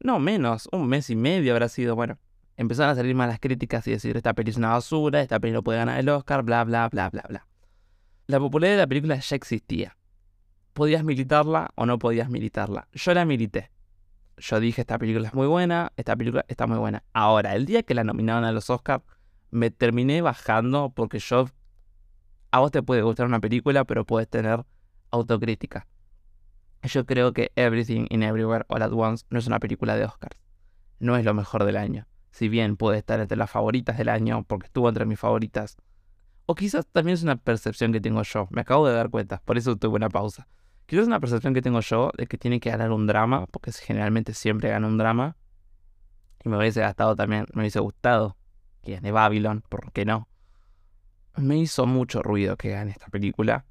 [0.00, 2.18] no menos, un mes y medio habrá sido, bueno,
[2.56, 5.64] empezaron a salir malas críticas y decir, esta película es una basura, esta película no
[5.64, 7.46] puede ganar el Oscar, bla, bla, bla, bla, bla.
[8.26, 9.98] La popularidad de la película ya existía
[10.78, 12.86] podías militarla o no podías militarla.
[12.92, 13.72] Yo la milité.
[14.36, 17.02] Yo dije, esta película es muy buena, esta película está muy buena.
[17.12, 19.02] Ahora, el día que la nominaron a los Oscars,
[19.50, 21.48] me terminé bajando porque yo...
[22.50, 24.64] A vos te puede gustar una película, pero puedes tener
[25.10, 25.86] autocrítica.
[26.82, 30.40] Yo creo que Everything in Everywhere All at Once no es una película de Oscars.
[30.98, 32.06] No es lo mejor del año.
[32.30, 35.76] Si bien puede estar entre las favoritas del año, porque estuvo entre mis favoritas.
[36.46, 38.48] O quizás también es una percepción que tengo yo.
[38.50, 40.48] Me acabo de dar cuenta, por eso tuve una pausa
[40.86, 43.72] Quizás es una percepción que tengo yo de que tiene que ganar un drama, porque
[43.72, 45.36] generalmente siempre gana un drama.
[46.42, 48.38] Y me hubiese gastado también, me hubiese gustado
[48.82, 50.28] que gane Babylon, ¿por qué no?
[51.38, 53.64] Me hizo mucho ruido que gane esta película.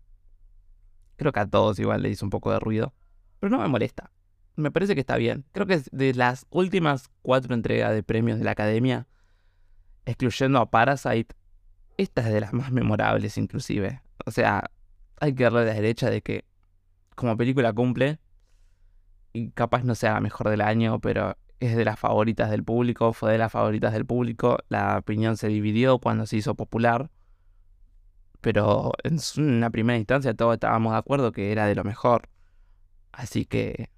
[1.17, 2.93] Creo que a todos igual le hizo un poco de ruido.
[3.39, 4.11] Pero no me molesta.
[4.55, 5.45] Me parece que está bien.
[5.51, 9.07] Creo que de las últimas cuatro entregas de premios de la academia,
[10.05, 11.35] excluyendo a Parasite,
[11.97, 14.01] esta es de las más memorables inclusive.
[14.25, 14.71] O sea,
[15.19, 16.45] hay que darle la derecha de que
[17.15, 18.19] como película cumple.
[19.33, 23.13] Y capaz no sea la mejor del año, pero es de las favoritas del público,
[23.13, 24.57] fue de las favoritas del público.
[24.69, 27.11] La opinión se dividió cuando se hizo popular.
[28.47, 32.29] Pero en una primera instancia todos estábamos de acuerdo que era de lo mejor.
[33.11, 33.89] Así que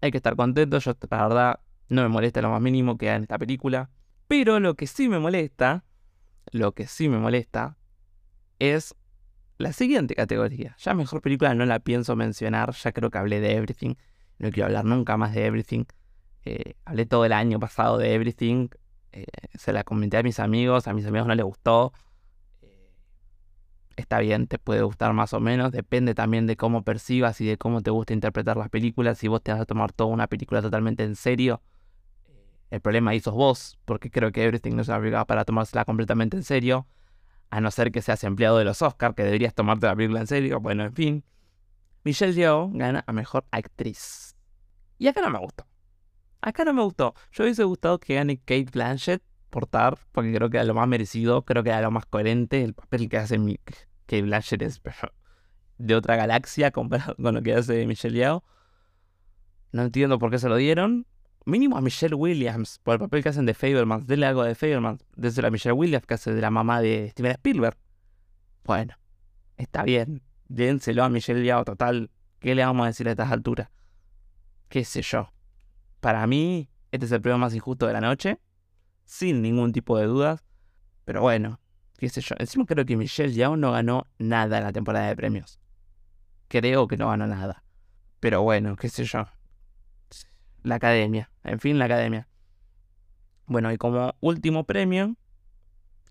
[0.00, 0.82] hay que estar contentos.
[0.86, 3.90] Yo, la verdad, no me molesta lo más mínimo que en esta película.
[4.26, 5.84] Pero lo que sí me molesta,
[6.52, 7.76] lo que sí me molesta,
[8.58, 8.94] es
[9.58, 10.74] la siguiente categoría.
[10.78, 13.96] Ya mejor película no la pienso mencionar, ya creo que hablé de Everything.
[14.38, 15.84] No quiero hablar nunca más de Everything.
[16.46, 18.68] Eh, hablé todo el año pasado de Everything.
[19.12, 21.92] Eh, se la comenté a mis amigos, a mis amigos no les gustó.
[23.98, 25.72] Eh, está bien, te puede gustar más o menos.
[25.72, 29.18] Depende también de cómo percibas y de cómo te gusta interpretar las películas.
[29.18, 31.62] Si vos te vas a tomar toda una película totalmente en serio,
[32.70, 35.84] el problema ahí sos vos, porque creo que Everything no es una película para tomársela
[35.84, 36.86] completamente en serio
[37.50, 40.26] a no ser que seas empleado de los Oscars, que deberías tomarte la película en
[40.26, 40.60] serio.
[40.60, 41.24] Bueno, en fin.
[42.04, 44.36] Michelle Yeoh gana a Mejor Actriz.
[44.98, 45.66] Y acá no me gustó.
[46.40, 47.14] Acá no me gustó.
[47.32, 50.86] Yo hubiese gustado que gane Kate Blanchett por Tar, porque creo que era lo más
[50.86, 52.62] merecido, creo que era lo más coherente.
[52.62, 53.38] El papel que hace
[54.08, 54.80] Kate Blanchett es
[55.76, 58.42] de otra galaxia comparado con lo que hace Michelle Yeoh.
[59.70, 61.06] No entiendo por qué se lo dieron
[61.44, 64.06] mínimo a Michelle Williams por el papel que hacen de Fabermans.
[64.06, 65.04] Denle algo de Fabermans.
[65.14, 67.76] Desde la Michelle Williams que hace de la mamá de Steven Spielberg.
[68.64, 68.94] Bueno,
[69.58, 70.22] está bien.
[70.48, 72.10] Dénselo a Michelle Yao, total.
[72.38, 73.68] ¿Qué le vamos a decir a estas alturas?
[74.70, 75.30] ¿Qué sé yo?
[76.00, 78.40] Para mí, este es el premio más injusto de la noche.
[79.04, 80.44] Sin ningún tipo de dudas.
[81.04, 81.60] Pero bueno,
[81.98, 82.34] qué sé yo.
[82.38, 85.58] Encima creo que Michelle Yao no ganó nada en la temporada de premios.
[86.48, 87.62] Creo que no ganó nada.
[88.20, 89.26] Pero bueno, qué sé yo
[90.62, 91.30] la academia.
[91.44, 92.28] En fin, la academia.
[93.46, 95.16] Bueno, y como último premio,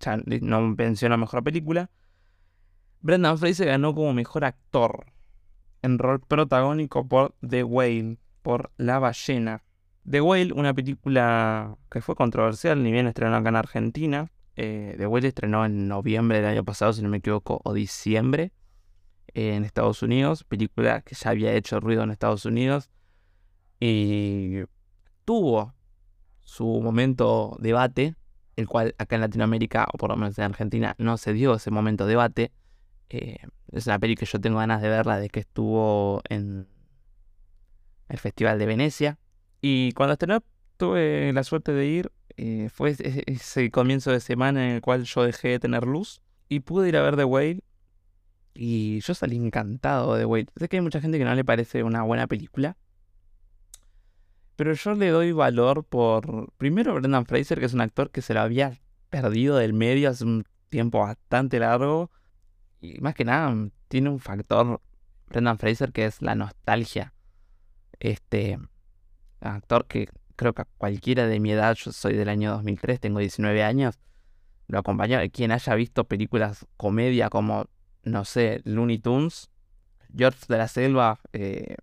[0.00, 1.90] ya no menciono mejor película,
[3.00, 5.06] Brendan Fraser ganó como mejor actor
[5.82, 9.62] en rol protagónico por The Whale, por La Ballena.
[10.08, 14.30] The Whale, una película que fue controversial, ni bien estrenó acá en Argentina.
[14.60, 18.50] Eh, The Whale estrenó en noviembre del año pasado, si no me equivoco, o diciembre
[19.32, 20.42] en Estados Unidos.
[20.42, 22.90] Película que ya había hecho ruido en Estados Unidos
[23.78, 24.56] y
[25.24, 25.74] tuvo
[26.40, 28.16] su momento debate,
[28.56, 31.70] el cual acá en Latinoamérica, o por lo menos en Argentina, no se dio ese
[31.70, 32.50] momento debate.
[33.10, 33.38] Eh,
[33.70, 36.66] es una peli que yo tengo ganas de verla de que estuvo en
[38.08, 39.20] el Festival de Venecia.
[39.60, 40.42] Y cuando estrenó
[40.76, 42.10] tuve la suerte de ir.
[42.40, 42.94] Eh, fue
[43.26, 46.96] ese comienzo de semana en el cual yo dejé de tener luz y pude ir
[46.96, 47.64] a ver The Whale.
[48.54, 50.46] Y yo salí encantado de The Whale.
[50.56, 52.76] Sé que hay mucha gente que no le parece una buena película.
[54.54, 58.34] Pero yo le doy valor por, primero, Brendan Fraser, que es un actor que se
[58.34, 58.78] lo había
[59.10, 62.12] perdido del medio hace un tiempo bastante largo.
[62.80, 63.52] Y más que nada,
[63.88, 64.80] tiene un factor,
[65.26, 67.14] Brendan Fraser, que es la nostalgia.
[67.98, 68.60] Este
[69.40, 70.08] actor que
[70.38, 73.98] creo que a cualquiera de mi edad, yo soy del año 2003, tengo 19 años,
[74.68, 75.28] lo acompaña.
[75.28, 77.66] Quien haya visto películas comedia como,
[78.04, 79.50] no sé, Looney Tunes,
[80.16, 81.74] George de la Selva, eh,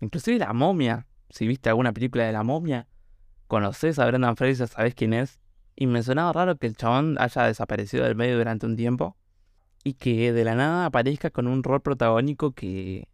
[0.00, 2.86] inclusive La Momia, si viste alguna película de la momia,
[3.46, 5.40] conoces a Brendan Fraser, sabes quién es.
[5.74, 9.16] Y me sonaba raro que el chabón haya desaparecido del medio durante un tiempo
[9.84, 13.08] y que de la nada aparezca con un rol protagónico que,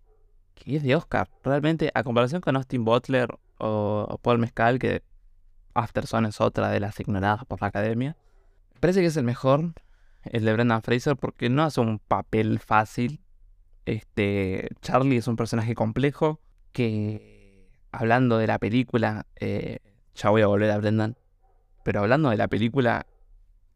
[0.59, 1.29] que es de Oscar.
[1.43, 3.29] Realmente, a comparación con Austin Butler
[3.59, 5.03] o, Paul Mescal, que
[5.75, 8.17] Afterson es otra de las ignoradas por la academia,
[8.81, 9.73] parece que es el mejor,
[10.25, 13.21] el de Brendan Fraser, porque no hace un papel fácil.
[13.87, 16.41] Este, Charlie es un personaje complejo
[16.73, 19.79] que hablando de la película, eh,
[20.15, 21.17] ya voy a volver a Brendan,
[21.85, 23.07] pero hablando de la película,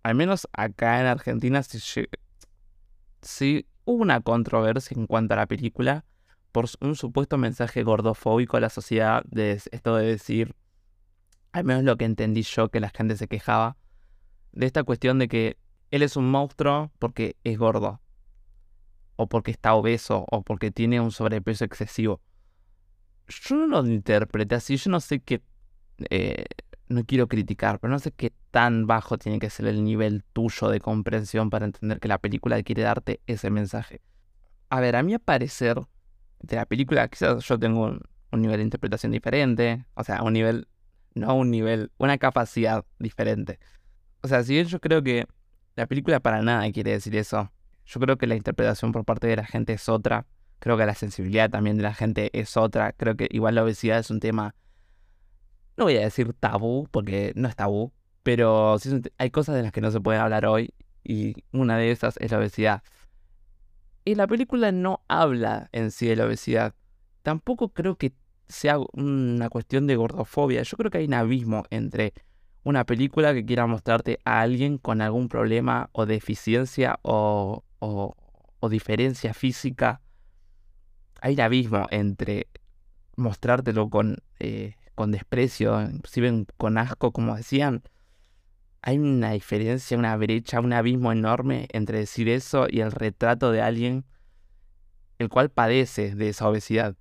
[0.03, 2.07] al menos acá en Argentina sí,
[3.85, 6.05] hubo una controversia en cuanto a la película
[6.53, 10.55] por un supuesto mensaje gordofóbico a la sociedad de esto de decir,
[11.53, 13.76] al menos lo que entendí yo que la gente se quejaba,
[14.53, 15.57] de esta cuestión de que
[15.90, 18.00] él es un monstruo porque es gordo,
[19.16, 22.20] o porque está obeso, o porque tiene un sobrepeso excesivo
[23.28, 25.42] yo no lo interpreté así, yo no sé qué,
[26.11, 26.44] eh,
[26.88, 30.68] no quiero criticar, pero no sé qué tan bajo tiene que ser el nivel tuyo
[30.68, 34.00] de comprensión para entender que la película quiere darte ese mensaje.
[34.68, 35.80] A ver, a mi parecer,
[36.43, 38.01] de la película, quizás yo tengo un,
[38.32, 40.66] un nivel de interpretación diferente, o sea, un nivel,
[41.14, 43.59] no un nivel, una capacidad diferente.
[44.22, 45.26] O sea, si bien yo creo que
[45.76, 47.53] la película para nada quiere decir eso,
[47.84, 50.26] yo creo que la interpretación por parte de la gente es otra,
[50.59, 53.99] creo que la sensibilidad también de la gente es otra, creo que igual la obesidad
[53.99, 54.55] es un tema,
[55.76, 59.72] no voy a decir tabú, porque no es tabú, pero sí hay cosas de las
[59.72, 60.72] que no se puede hablar hoy
[61.05, 62.82] y una de esas es la obesidad.
[64.05, 66.74] Y la película no habla en sí de la obesidad.
[67.22, 68.12] Tampoco creo que
[68.48, 70.62] sea una cuestión de gordofobia.
[70.62, 72.12] Yo creo que hay un abismo entre
[72.64, 79.34] una película que quiera mostrarte a alguien con algún problema o deficiencia o, o, diferencia
[79.34, 80.00] física.
[81.20, 82.48] Hay un abismo entre
[83.16, 87.82] mostrártelo con, eh, con desprecio, inclusive con asco, como decían.
[88.83, 93.62] Hay una diferencia, una brecha, un abismo enorme entre decir eso y el retrato de
[93.62, 94.05] alguien
[95.18, 96.97] el cual padece de esa obesidad.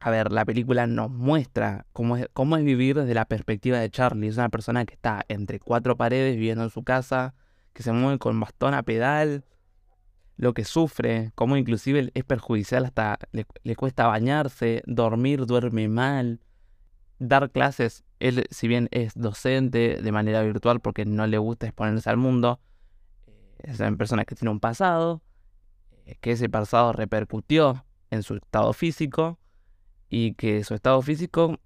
[0.00, 3.88] A ver, la película nos muestra cómo es, cómo es vivir desde la perspectiva de
[3.88, 4.28] Charlie.
[4.28, 7.34] Es una persona que está entre cuatro paredes viviendo en su casa,
[7.72, 9.44] que se mueve con bastón a pedal,
[10.36, 16.40] lo que sufre, cómo inclusive es perjudicial hasta le, le cuesta bañarse, dormir, duerme mal,
[17.28, 18.04] dar clases.
[18.20, 22.60] Él, si bien es docente de manera virtual porque no le gusta exponerse al mundo,
[23.26, 23.32] eh,
[23.64, 25.22] es una persona que tiene un pasado,
[26.06, 29.38] eh, que ese pasado repercutió en su estado físico
[30.08, 31.58] y que su estado físico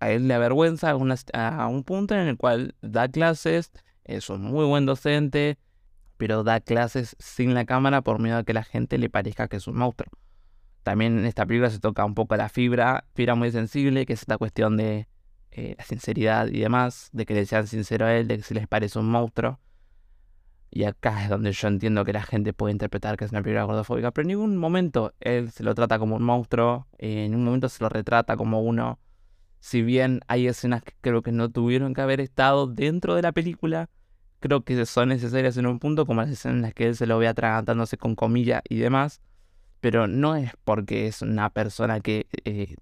[0.00, 3.72] a él le avergüenza a, un punto en el cual da clases,
[4.04, 5.58] es un muy buen docente,
[6.16, 9.56] pero da clases sin la cámara por miedo a que la gente le parezca que
[9.56, 10.10] es un monstruo.
[10.88, 14.20] También en esta película se toca un poco la fibra, fibra muy sensible, que es
[14.20, 15.06] esta cuestión de
[15.50, 18.54] eh, la sinceridad y demás, de que le sean sincero a él, de que si
[18.54, 19.60] les parece un monstruo.
[20.70, 23.64] Y acá es donde yo entiendo que la gente puede interpretar que es una película
[23.64, 27.68] gordofóbica, pero en ningún momento él se lo trata como un monstruo, en ningún momento
[27.68, 28.98] se lo retrata como uno.
[29.60, 33.32] Si bien hay escenas que creo que no tuvieron que haber estado dentro de la
[33.32, 33.90] película,
[34.40, 37.06] creo que son necesarias en un punto, como las escenas en las que él se
[37.06, 39.20] lo ve atragantándose con comillas y demás,
[39.80, 42.76] pero no es porque es una persona que eh,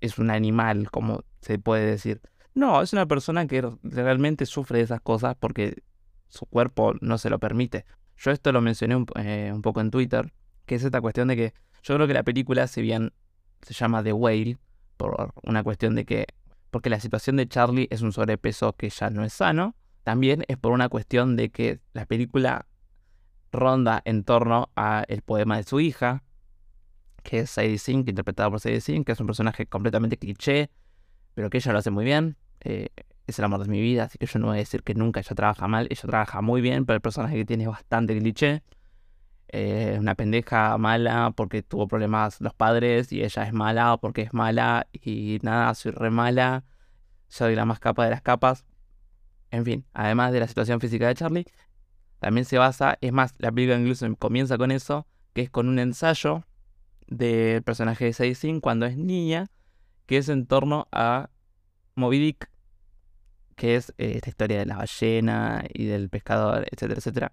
[0.00, 2.20] es un animal, como se puede decir.
[2.54, 5.82] No, es una persona que realmente sufre de esas cosas porque
[6.28, 7.84] su cuerpo no se lo permite.
[8.16, 10.32] Yo esto lo mencioné eh, un, poco en Twitter,
[10.64, 13.12] que es esta cuestión de que yo creo que la película, si bien
[13.62, 14.58] se llama The Whale,
[14.96, 16.26] por una cuestión de que,
[16.70, 20.56] porque la situación de Charlie es un sobrepeso que ya no es sano, también es
[20.56, 22.66] por una cuestión de que la película
[23.52, 26.22] ronda en torno al poema de su hija,
[27.22, 30.70] que es Sadie Sink, interpretada por Sadie Sink, que es un personaje completamente cliché,
[31.34, 32.36] pero que ella lo hace muy bien.
[32.60, 32.88] Eh,
[33.26, 35.20] es el amor de mi vida, así que yo no voy a decir que nunca
[35.20, 38.62] ella trabaja mal, ella trabaja muy bien, pero el personaje que tiene es bastante cliché.
[39.48, 44.22] Eh, es una pendeja mala porque tuvo problemas los padres y ella es mala porque
[44.22, 46.64] es mala y nada, soy re mala,
[47.28, 48.64] soy la más capa de las capas.
[49.50, 51.46] En fin, además de la situación física de Charlie,
[52.26, 55.78] también se basa, es más, la película incluso comienza con eso, que es con un
[55.78, 56.44] ensayo
[57.06, 59.46] del personaje de Sadie cuando es niña,
[60.06, 61.30] que es en torno a
[61.94, 62.50] Moby Dick,
[63.54, 67.32] que es eh, esta historia de la ballena y del pescador, etcétera, etcétera,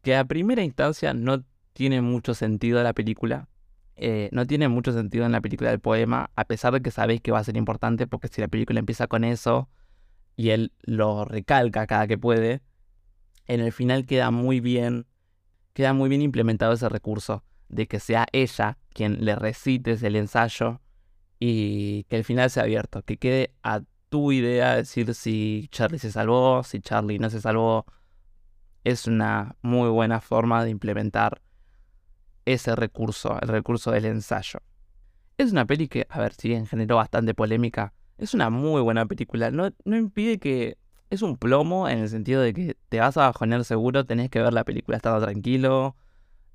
[0.00, 3.46] que a primera instancia no tiene mucho sentido la película.
[3.96, 7.20] Eh, no tiene mucho sentido en la película del poema, a pesar de que sabéis
[7.20, 9.68] que va a ser importante, porque si la película empieza con eso
[10.34, 12.62] y él lo recalca cada que puede,
[13.50, 15.06] en el final queda muy bien,
[15.72, 20.80] queda muy bien implementado ese recurso de que sea ella quien le recite el ensayo
[21.40, 26.12] y que el final sea abierto, que quede a tu idea, decir si Charlie se
[26.12, 27.86] salvó, si Charlie no se salvó,
[28.84, 31.42] es una muy buena forma de implementar
[32.44, 34.60] ese recurso, el recurso del ensayo.
[35.38, 39.06] Es una peli que, a ver, si bien generó bastante polémica, es una muy buena
[39.06, 39.50] película.
[39.50, 40.78] No, no impide que
[41.10, 44.40] es un plomo en el sentido de que te vas a bajonear seguro, tenés que
[44.40, 45.96] ver la película estando tranquilo.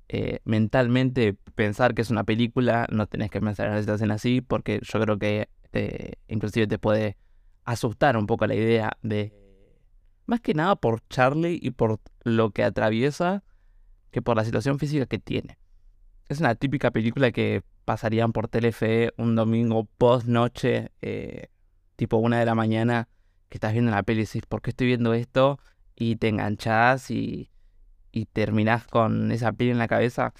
[0.08, 4.40] Eh, mentalmente pensar que es una película, no tenés que pensar en una situación así,
[4.40, 5.48] porque yo creo que
[6.28, 7.18] inclusive te puede
[7.64, 9.34] asustar un poco la idea de,
[10.24, 13.44] más que nada por Charlie y por lo que atraviesa,
[14.10, 15.58] que por la situación física que tiene.
[16.28, 21.48] Es una típica película que pasarían por Telefe un domingo post noche, eh,
[21.96, 23.08] tipo una de la mañana,
[23.48, 25.58] que estás viendo la peli y dices, ¿por qué estoy viendo esto?
[25.94, 27.50] Y te enganchás y,
[28.12, 30.32] y terminás con esa peli en la cabeza.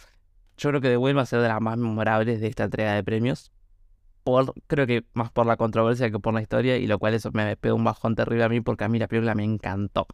[0.57, 3.05] Yo creo que de vuelva a ser de las más memorables de esta entrega de
[3.05, 3.53] premios
[4.67, 7.57] creo que más por la controversia que por la historia, y lo cual eso me
[7.57, 10.07] pegó un bajón terrible a mí porque a mí la película me encantó.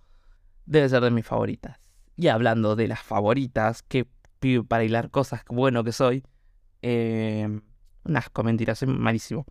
[0.67, 1.79] Debe ser de mis favoritas.
[2.17, 4.07] Y hablando de las favoritas, que
[4.69, 6.25] para hilar cosas bueno que soy,
[6.83, 7.47] Eh,
[8.05, 9.47] un asco, mentira, soy malísimo.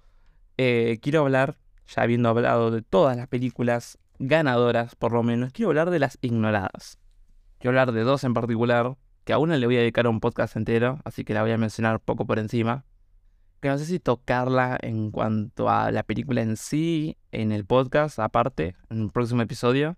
[0.58, 1.58] Eh, quiero hablar,
[1.94, 6.18] ya habiendo hablado de todas las películas ganadoras, por lo menos, quiero hablar de las
[6.22, 7.00] ignoradas.
[7.60, 10.56] Quiero hablar de dos en particular, que a una le voy a dedicar un podcast
[10.56, 12.86] entero, así que la voy a mencionar poco por encima.
[13.60, 18.18] Que no sé si tocarla en cuanto a la película en sí, en el podcast
[18.20, 19.98] aparte, en un próximo episodio,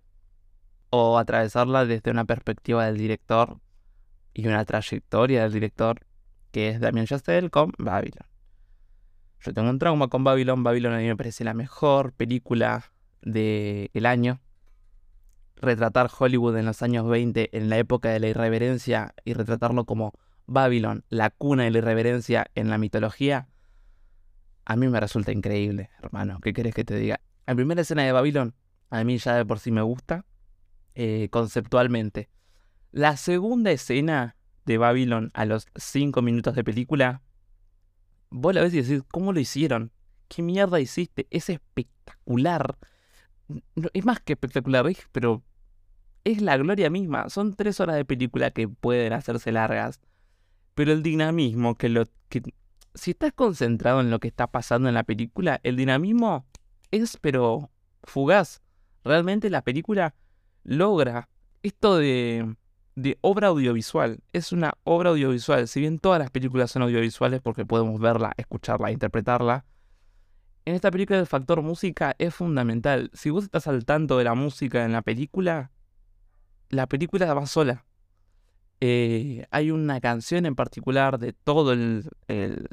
[0.90, 3.58] o atravesarla desde una perspectiva del director
[4.34, 6.00] y una trayectoria del director,
[6.50, 8.33] que es Damien Chazelle con Babylon.
[9.44, 10.62] Yo tengo un trauma con Babylon.
[10.62, 12.90] Babylon a mí me parece la mejor película
[13.20, 14.40] del año.
[15.56, 20.12] Retratar Hollywood en los años 20, en la época de la irreverencia, y retratarlo como
[20.46, 23.48] Babylon, la cuna de la irreverencia en la mitología,
[24.64, 26.38] a mí me resulta increíble, hermano.
[26.42, 27.20] ¿Qué querés que te diga?
[27.46, 28.54] La primera escena de Babylon,
[28.88, 30.24] a mí ya de por sí me gusta,
[30.94, 32.30] eh, conceptualmente.
[32.92, 37.20] La segunda escena de Babylon a los 5 minutos de película
[38.34, 39.92] vos ves y decís, ¿cómo lo hicieron?
[40.28, 41.26] ¿Qué mierda hiciste?
[41.30, 42.76] Es espectacular.
[43.92, 44.98] es más que espectacular, ¿ves?
[45.12, 45.42] Pero
[46.24, 47.28] es la gloria misma.
[47.28, 50.00] Son tres horas de película que pueden hacerse largas.
[50.74, 52.04] Pero el dinamismo que lo.
[52.28, 52.42] Que,
[52.94, 56.46] si estás concentrado en lo que está pasando en la película, el dinamismo
[56.90, 57.70] es pero
[58.02, 58.62] fugaz.
[59.04, 60.14] Realmente la película
[60.64, 61.28] logra
[61.62, 62.56] esto de
[62.96, 64.20] de obra audiovisual.
[64.32, 65.68] Es una obra audiovisual.
[65.68, 69.64] Si bien todas las películas son audiovisuales porque podemos verla, escucharla, interpretarla,
[70.66, 73.10] en esta película el factor música es fundamental.
[73.12, 75.70] Si vos estás al tanto de la música en la película,
[76.70, 77.84] la película va sola.
[78.80, 82.66] Eh, hay una canción en particular de todo el, el,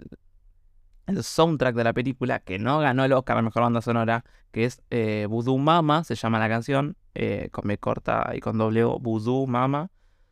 [1.21, 4.81] soundtrack de la película que no ganó el Oscar a Mejor Banda Sonora, que es
[4.89, 8.99] eh, Voodoo Mama, se llama la canción, eh, con B corta y con doble O,
[8.99, 9.91] Voodoo Mama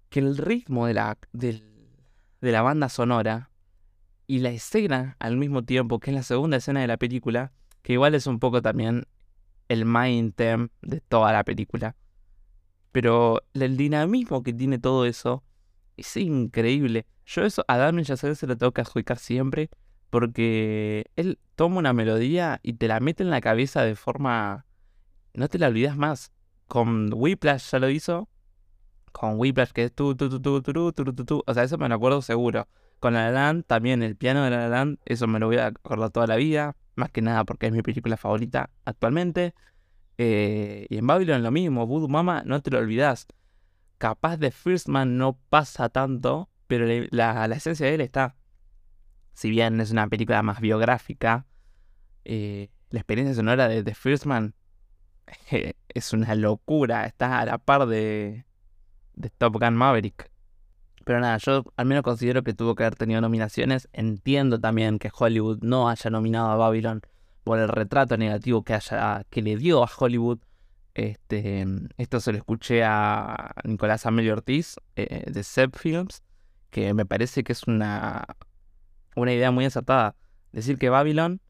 [0.10, 1.62] que el ritmo de la, de
[2.42, 3.52] la banda sonora
[4.28, 7.52] y la escena al mismo tiempo, que es la segunda escena de la película,
[7.82, 9.08] que igual es un poco también
[9.70, 11.96] el main theme de toda la película.
[12.92, 15.44] Pero el dinamismo que tiene todo eso
[15.96, 17.06] es increíble.
[17.26, 19.70] Yo eso a Damien Chazelle se lo tengo que adjudicar siempre
[20.10, 24.66] porque él toma una melodía y te la mete en la cabeza de forma...
[25.36, 26.32] No te la olvidas más.
[26.68, 28.28] Con Whiplash ya lo hizo
[29.12, 31.78] con Whiplash, que es tu, tu, tu, tu, tu, tu, tu, tu, O sea, eso
[31.78, 32.68] me lo acuerdo seguro.
[33.00, 35.58] Con La La Land, también el piano de La La Land, eso me lo voy
[35.58, 36.76] a acordar toda la vida.
[36.96, 39.54] Más que nada porque es mi película favorita actualmente.
[40.18, 43.26] Eh, y en Babylon lo mismo, Voodoo Mama, no te lo olvidas.
[43.98, 48.36] Capaz de First Man no pasa tanto, pero la, la, esencia de él está.
[49.34, 51.46] Si bien es una película más biográfica,
[52.26, 54.56] eh, la experiencia sonora de The First Man
[55.88, 57.06] es una locura.
[57.06, 58.46] Está a la par de,
[59.20, 60.32] de Top Gun Maverick.
[61.06, 63.90] Pero nada, yo al menos considero que tuvo que haber tenido nominaciones.
[63.94, 67.02] Entiendo también que Hollywood no haya nominado a Babylon
[67.44, 70.40] por el retrato negativo que, haya, que le dio a Hollywood.
[70.94, 71.66] Este,
[71.98, 76.24] esto se lo escuché a Nicolás Amelio Ortiz eh, de Seb Films,
[76.70, 78.26] que me parece que es una,
[79.16, 80.16] una idea muy acertada.
[80.52, 81.42] Decir que Babylon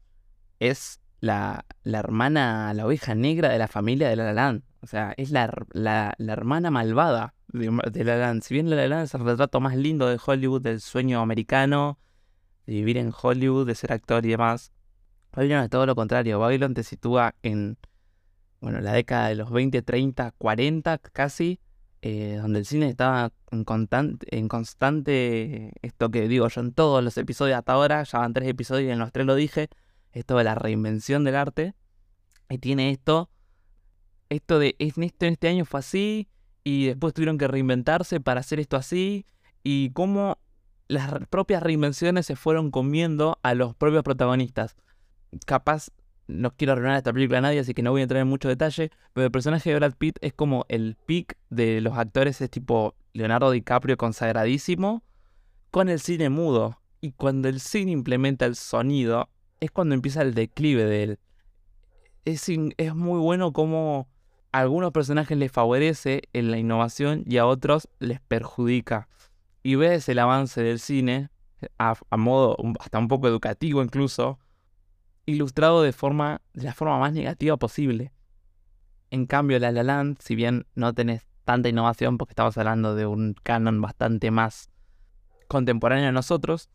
[0.58, 4.62] es la, la hermana, la oveja negra de la familia de La Land.
[4.82, 8.42] O sea, es la, la, la hermana malvada de, La Land.
[8.42, 11.98] Si bien La Land es el retrato más lindo de Hollywood, del sueño americano,
[12.66, 14.72] de vivir en Hollywood, de ser actor y demás,
[15.32, 16.38] Babylon es todo lo contrario.
[16.38, 17.78] Babylon te sitúa en,
[18.60, 21.60] bueno, la década de los 20, 30, 40 casi,
[22.02, 27.04] eh, donde el cine estaba en, constante, en constante, esto que digo yo en todos
[27.04, 29.68] los episodios hasta ahora, ya van tres episodios y en los tres lo dije,
[30.12, 31.74] esto de la reinvención del arte.
[32.48, 33.30] Y tiene esto,
[34.30, 36.28] esto de, en este, en este año fue así,
[36.64, 39.26] y después tuvieron que reinventarse para hacer esto así
[39.62, 40.38] y cómo
[40.88, 44.76] las propias reinvenciones se fueron comiendo a los propios protagonistas.
[45.46, 45.90] Capaz,
[46.26, 48.48] no quiero arruinar esta película a nadie, así que no voy a entrar en mucho
[48.48, 52.50] detalle, pero el personaje de Brad Pitt es como el pic de los actores, es
[52.50, 55.02] tipo Leonardo DiCaprio consagradísimo,
[55.70, 56.80] con el cine mudo.
[57.00, 61.18] Y cuando el cine implementa el sonido, es cuando empieza el declive de él.
[62.24, 64.08] Es, es muy bueno como
[64.52, 69.08] a algunos personajes les favorece en la innovación y a otros les perjudica.
[69.62, 71.30] Y ves el avance del cine,
[71.78, 74.38] a, modo hasta un poco educativo incluso,
[75.26, 78.12] ilustrado de, forma, de la forma más negativa posible.
[79.10, 83.06] En cambio, La La Land, si bien no tenés tanta innovación, porque estamos hablando de
[83.06, 84.70] un canon bastante más
[85.48, 86.70] contemporáneo a nosotros,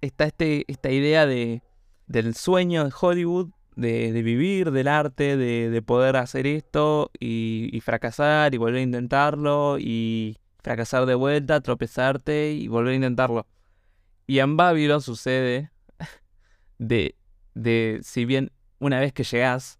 [0.00, 1.62] está este, esta idea de,
[2.06, 8.58] del sueño de Hollywood de, vivir del arte, de, poder hacer esto y, fracasar y
[8.58, 13.46] volver a intentarlo y fracasar de vuelta, tropezarte y volver a intentarlo.
[14.26, 15.70] Y en Babylon sucede
[16.78, 17.16] de,
[17.54, 19.78] de, si bien una vez que llegas,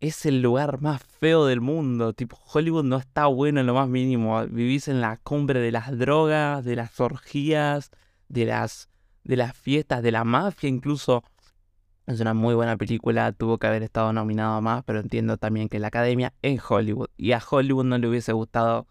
[0.00, 2.14] es el lugar más feo del mundo.
[2.14, 4.42] Tipo, Hollywood no está bueno en lo más mínimo.
[4.46, 7.90] Vivís en la cumbre de las drogas, de las orgías,
[8.28, 8.88] de las,
[9.24, 11.22] de las fiestas, de la mafia incluso.
[12.10, 15.78] Es una muy buena película, tuvo que haber estado nominado más, pero entiendo también que
[15.78, 17.08] la academia es Hollywood.
[17.16, 18.88] Y a Hollywood no le hubiese gustado,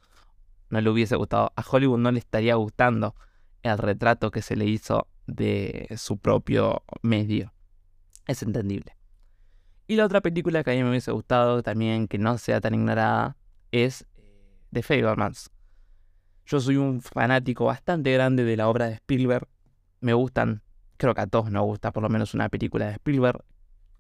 [0.70, 3.16] no le hubiese gustado, a Hollywood no le estaría gustando
[3.62, 7.52] el retrato que se le hizo de su propio medio.
[8.26, 8.96] Es entendible.
[9.86, 12.74] Y la otra película que a mí me hubiese gustado también, que no sea tan
[12.74, 13.36] ignorada,
[13.74, 15.52] es eh, The Fablemans.
[16.46, 19.46] Yo soy un fanático bastante grande de la obra de Spielberg.
[20.00, 20.64] Me gustan,
[21.00, 23.43] creo que a todos nos gusta por lo menos una película de Spielberg.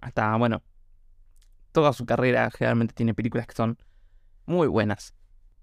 [0.01, 0.61] Hasta, bueno,
[1.71, 3.77] toda su carrera generalmente tiene películas que son
[4.45, 5.15] muy buenas.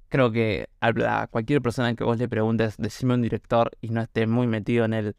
[0.08, 4.26] Creo que a cualquier persona que vos le preguntes, decime un director y no esté
[4.26, 5.16] muy metido en el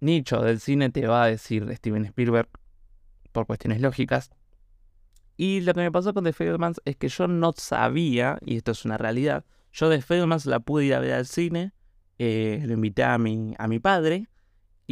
[0.00, 2.48] nicho del cine, te va a decir Steven Spielberg
[3.32, 4.30] por cuestiones lógicas.
[5.36, 8.72] Y lo que me pasó con The Fablemans es que yo no sabía, y esto
[8.72, 11.72] es una realidad, yo The Fablemans la pude ir a ver al cine,
[12.18, 14.29] eh, lo invité a mi, a mi padre,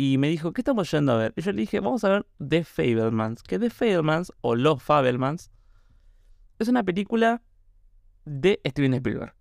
[0.01, 1.33] y me dijo, ¿qué estamos yendo a ver?
[1.35, 5.51] Y yo le dije, vamos a ver The Fablemans, que The Fablemans, o Los Fablemans,
[6.61, 7.43] es una película
[8.25, 9.35] de Steven Spielberg.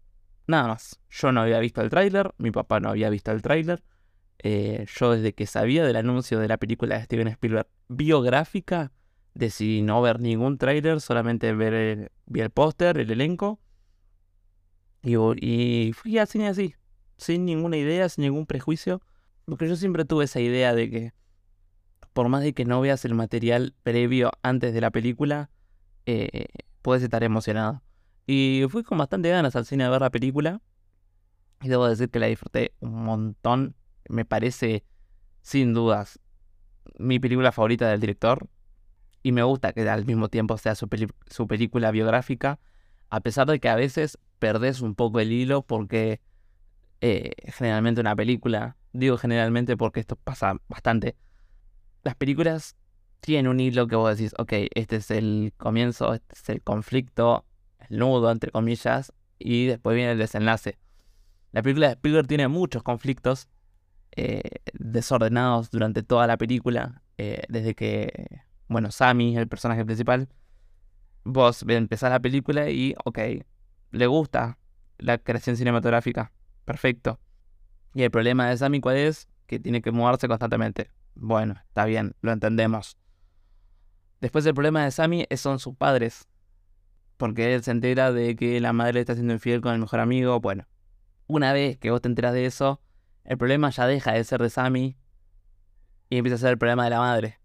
[0.47, 0.99] Nada más.
[1.11, 3.83] Yo no había visto el tráiler, mi papá no había visto el tráiler.
[4.39, 8.91] Eh, yo desde que sabía del anuncio de la película de Steven Spielberg biográfica,
[9.35, 13.59] decidí no ver ningún tráiler, solamente ver el, vi el póster, el elenco.
[15.03, 16.73] Y, y fui al cine así,
[17.17, 19.03] sin ninguna idea, sin ningún prejuicio.
[19.47, 21.13] Porque yo siempre tuve esa idea de que,
[22.11, 25.49] por más de que no veas el material previo antes de la película,
[26.05, 26.47] eh,
[26.81, 27.81] puedes estar emocionado.
[28.25, 30.61] Y fui con bastante ganas al cine a ver la película.
[31.61, 33.75] Y debo decir que la disfruté un montón
[34.09, 34.83] me parece,
[35.41, 36.19] sin dudas,
[36.97, 38.49] mi película favorita del director.
[39.23, 42.59] Y me gusta que al mismo tiempo sea su, película biográfica,
[43.09, 46.19] a pesar de que a veces perdés un poco el hilo porque
[46.99, 51.15] eh, generalmente una película, digo generalmente porque esto pasa bastante,
[52.03, 52.75] las películas
[53.19, 57.45] tienen un hilo que vos decís, ok, este es el comienzo, este es el conflicto,
[57.89, 60.77] el nudo, entre comillas, y después viene el desenlace.
[61.51, 63.47] La película de Spielberg tiene muchos conflictos
[64.15, 64.41] eh,
[64.73, 70.29] desordenados durante toda la película, eh, desde que, bueno, Sammy, el personaje principal,
[71.23, 73.19] vos empezás la película y, ok,
[73.91, 74.57] le gusta
[74.97, 76.31] la creación cinematográfica,
[76.65, 77.19] perfecto.
[77.97, 79.27] Y el problema de Sammy, ¿cuál es?
[79.47, 80.91] Que tiene que moverse constantemente.
[81.15, 82.95] Bueno, está bien, lo entendemos.
[84.21, 86.27] Después el problema de Sammy son sus padres.
[87.17, 90.39] Porque él se entera de que la madre está siendo infiel con el mejor amigo.
[90.39, 90.67] Bueno,
[91.25, 92.79] una vez que vos te enteras de eso,
[93.23, 94.95] el problema ya deja de ser de Sammy
[96.11, 97.39] y empieza a ser el problema de la madre.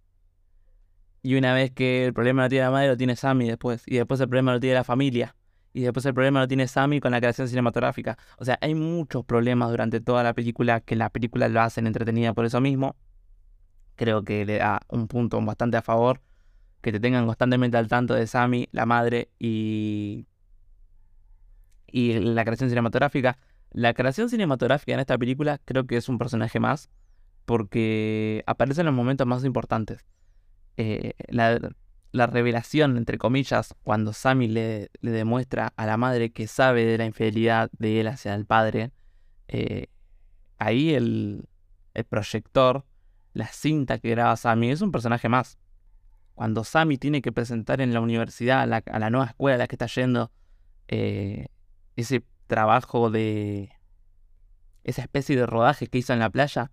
[1.23, 3.85] Y una vez que el problema lo tiene la madre, lo tiene Sammy después.
[3.87, 5.35] Y después el problema lo tiene la familia.
[5.73, 8.19] Y después el problema lo tiene Sammy con la creación cinematográfica.
[8.37, 12.35] O sea, hay muchos problemas durante toda la película que la película lo hacen entretenida
[12.35, 12.97] por eso mismo.
[13.97, 16.21] Creo que le da un punto bastante a favor.
[16.83, 20.27] Que te tengan constantemente al tanto de Sammy, la madre y.
[21.87, 23.39] y la creación cinematográfica.
[23.71, 26.91] La creación cinematográfica en esta película creo que es un personaje más
[27.47, 30.05] porque aparece en los momentos más importantes.
[30.77, 31.59] Eh, la,
[32.27, 37.07] revelación, entre comillas, cuando Sammy le, le, demuestra a la madre que sabe de la
[37.07, 38.93] infidelidad de él hacia el padre,
[39.49, 39.89] eh,
[40.59, 41.49] ahí el,
[41.95, 42.85] el, proyector,
[43.33, 45.59] la cinta que graba Sammy, es un personaje más.
[46.35, 49.77] Cuando Sammy tiene que presentar en la universidad, a la, nueva escuela a la que
[49.77, 50.31] está yendo,
[50.89, 51.47] eh,
[51.97, 53.71] ese trabajo de
[54.85, 56.71] esa especie de rodaje que hizo en la playa,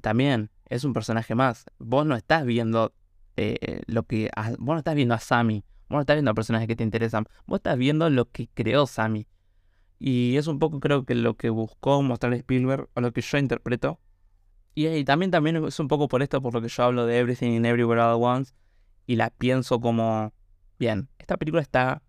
[0.00, 1.64] también es un personaje más.
[1.78, 2.92] Vos no estás viendo
[3.38, 4.30] eh, lo que.
[4.58, 5.64] vos no estás viendo a Sammy.
[5.88, 7.26] Vos no estás viendo a personajes que te interesan.
[7.46, 9.26] Vos estás viendo lo que creó Sammy.
[9.98, 13.38] Y es un poco, creo que lo que buscó mostrar Spielberg, o lo que yo
[13.38, 14.00] interpreto.
[14.74, 17.56] Y, también, también es un poco por esto, por lo que yo hablo de Everything
[17.56, 18.54] and Everywhere All at Once.
[19.06, 20.32] Y la pienso como.
[20.78, 22.02] Bien, esta película está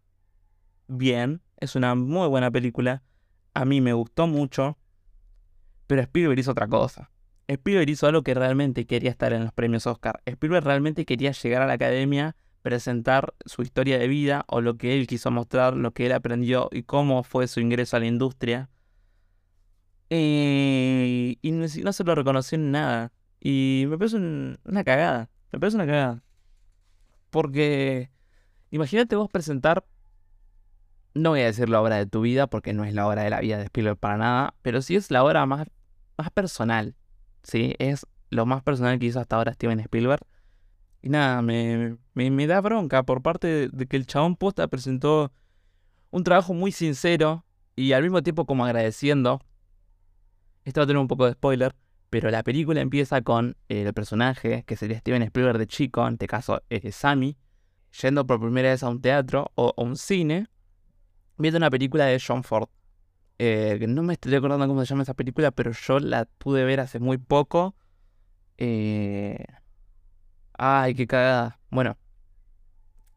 [0.88, 3.02] bien, es una muy buena película.
[3.54, 4.78] A mí me gustó mucho.
[5.88, 7.10] Pero Spielberg hizo otra cosa.
[7.50, 10.22] Spielberg hizo algo que realmente quería estar en los premios Oscar.
[10.26, 14.98] Spielberg realmente quería llegar a la academia, presentar su historia de vida o lo que
[14.98, 18.70] él quiso mostrar, lo que él aprendió y cómo fue su ingreso a la industria.
[20.12, 23.12] Eh, y no se lo reconoció en nada.
[23.40, 25.30] Y me parece una cagada.
[25.52, 26.24] Me parece una cagada.
[27.32, 28.12] Porque
[28.70, 29.86] imagínate vos presentar
[31.16, 33.32] no voy a decir la obra de tu vida porque no es la obra de
[33.32, 35.68] la vida de Spielberg para nada, pero sí es la obra más,
[36.18, 36.96] más personal.
[37.44, 37.76] ¿Sí?
[37.80, 40.26] Es lo más personal que hizo hasta ahora Steven Spielberg.
[41.02, 45.32] Y nada, me, me, da bronca por parte de, que el chabón posta presentó
[46.12, 49.42] un trabajo muy sincero y al mismo tiempo como agradeciendo.
[50.66, 51.74] Esto va a tener un poco de spoiler,
[52.10, 56.28] pero la película empieza con el personaje, que sería Steven Spielberg de chico, en este
[56.28, 57.38] caso es Sammy,
[58.02, 60.48] yendo por primera vez a un teatro o a un cine,
[61.38, 62.68] viendo una película de John Ford.
[63.40, 66.82] Eh, no me estoy recordando cómo se llama esa película, pero yo la pude ver
[66.82, 67.76] hace muy poco.
[68.58, 69.46] Eh...
[70.58, 71.60] Ay, qué cagada.
[71.70, 71.98] Bueno,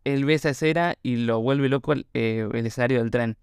[0.05, 3.37] él ve esa escena y lo vuelve loco el, eh, el, escenario del tren.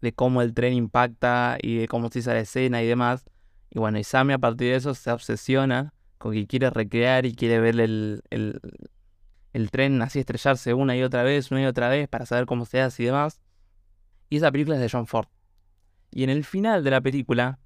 [0.00, 3.24] De cómo el tren impacta y de cómo se hizo la escena y demás.
[3.70, 7.34] Y bueno, y Sammy a partir de eso se obsesiona con que quiere recrear y
[7.34, 8.22] quiere ver el,
[9.52, 12.66] el tren así estrellarse una y otra vez, una y otra vez, para saber cómo
[12.66, 13.40] se hace y demás.
[14.28, 15.28] Y esa película es de John Ford.
[16.14, 17.58] Y en el final de la película,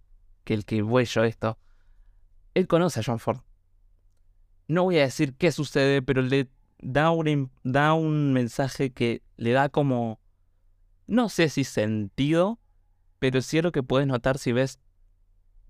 [0.44, 1.58] que el que yo esto,
[2.54, 3.42] él conoce a John Ford.
[4.66, 9.52] No voy a decir qué sucede, pero le da un, da un mensaje que le
[9.52, 10.18] da como,
[11.06, 12.58] no sé si sentido,
[13.18, 14.80] pero sí lo que puedes notar si ves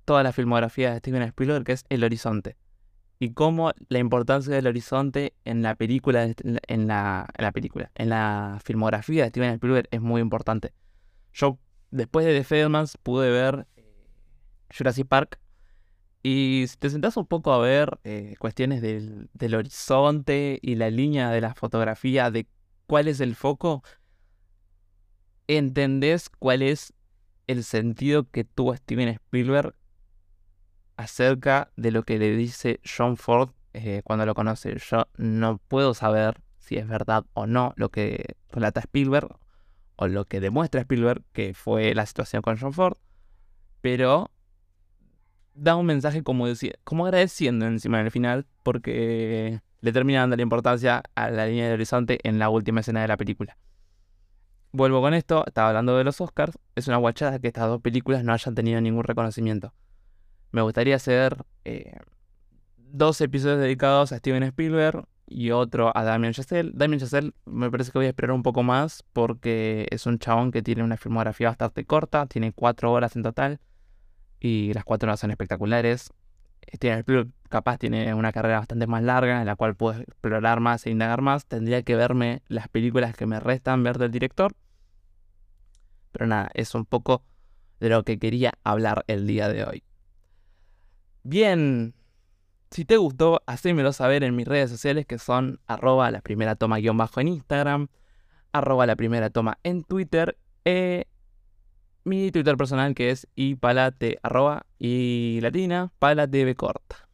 [0.04, 2.56] toda la filmografía de Steven Spielberg, que es el horizonte
[3.18, 9.24] y cómo la importancia del horizonte en la película, en la, película, en la filmografía
[9.24, 10.72] de Steven Spielberg es muy importante.
[11.32, 11.58] Yo,
[11.90, 13.84] después de The Fablemans, pude ver eh,
[14.76, 15.38] Jurassic Park
[16.22, 20.90] y si te sentás un poco a ver eh, cuestiones del, del horizonte y la
[20.90, 22.46] línea de la fotografía, de
[22.86, 23.82] cuál es el foco,
[25.46, 26.92] entendés cuál es
[27.46, 29.74] el sentido que tuvo Steven Spielberg
[30.96, 34.76] acerca de lo que le dice John Ford eh, cuando lo conoce.
[34.78, 39.28] Yo no puedo saber si es verdad o no lo que relata Spielberg
[39.98, 42.96] o lo que demuestra Spielberg que fue la situación con John Ford,
[43.82, 44.30] pero
[45.54, 46.46] da un mensaje como,
[46.84, 51.74] como agradeciendo encima del final porque le termina dando la importancia a la línea de
[51.74, 53.58] horizonte en la última escena de la película.
[54.72, 58.24] Vuelvo con esto, estaba hablando de los Oscars, es una guachada que estas dos películas
[58.24, 59.74] no hayan tenido ningún reconocimiento
[60.50, 61.98] me gustaría hacer eh,
[62.76, 66.72] dos episodios dedicados a Steven Spielberg y otro a Damien Chazelle.
[66.74, 70.50] Damien Chazelle me parece que voy a esperar un poco más porque es un chabón
[70.50, 73.60] que tiene una filmografía bastante corta, tiene cuatro horas en total
[74.40, 76.10] y las cuatro horas son espectaculares.
[76.74, 80.86] Steven Spielberg capaz tiene una carrera bastante más larga en la cual puedo explorar más
[80.86, 81.46] e indagar más.
[81.46, 84.52] Tendría que verme las películas que me restan ver del director.
[86.12, 87.22] Pero nada, es un poco
[87.80, 89.82] de lo que quería hablar el día de hoy.
[91.22, 91.94] Bien,
[92.70, 96.78] si te gustó, hacémelo saber en mis redes sociales que son arroba la primera toma
[96.78, 97.88] guion bajo en Instagram,
[98.52, 101.06] arroba la primera toma en Twitter, e
[102.04, 107.08] mi Twitter personal que es ipalate arroba y latina palate corta.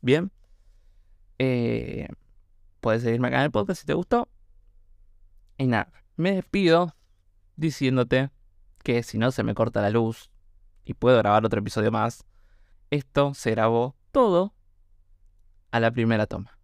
[0.00, 0.30] Bien,
[1.38, 2.08] eh,
[2.80, 4.28] puedes seguirme acá en el podcast si te gustó.
[5.58, 6.94] Y nada, me despido
[7.56, 8.30] diciéndote
[8.82, 10.30] que si no se me corta la luz
[10.84, 12.24] y puedo grabar otro episodio más,
[12.90, 14.55] esto se grabó todo
[15.70, 16.55] a la primera toma.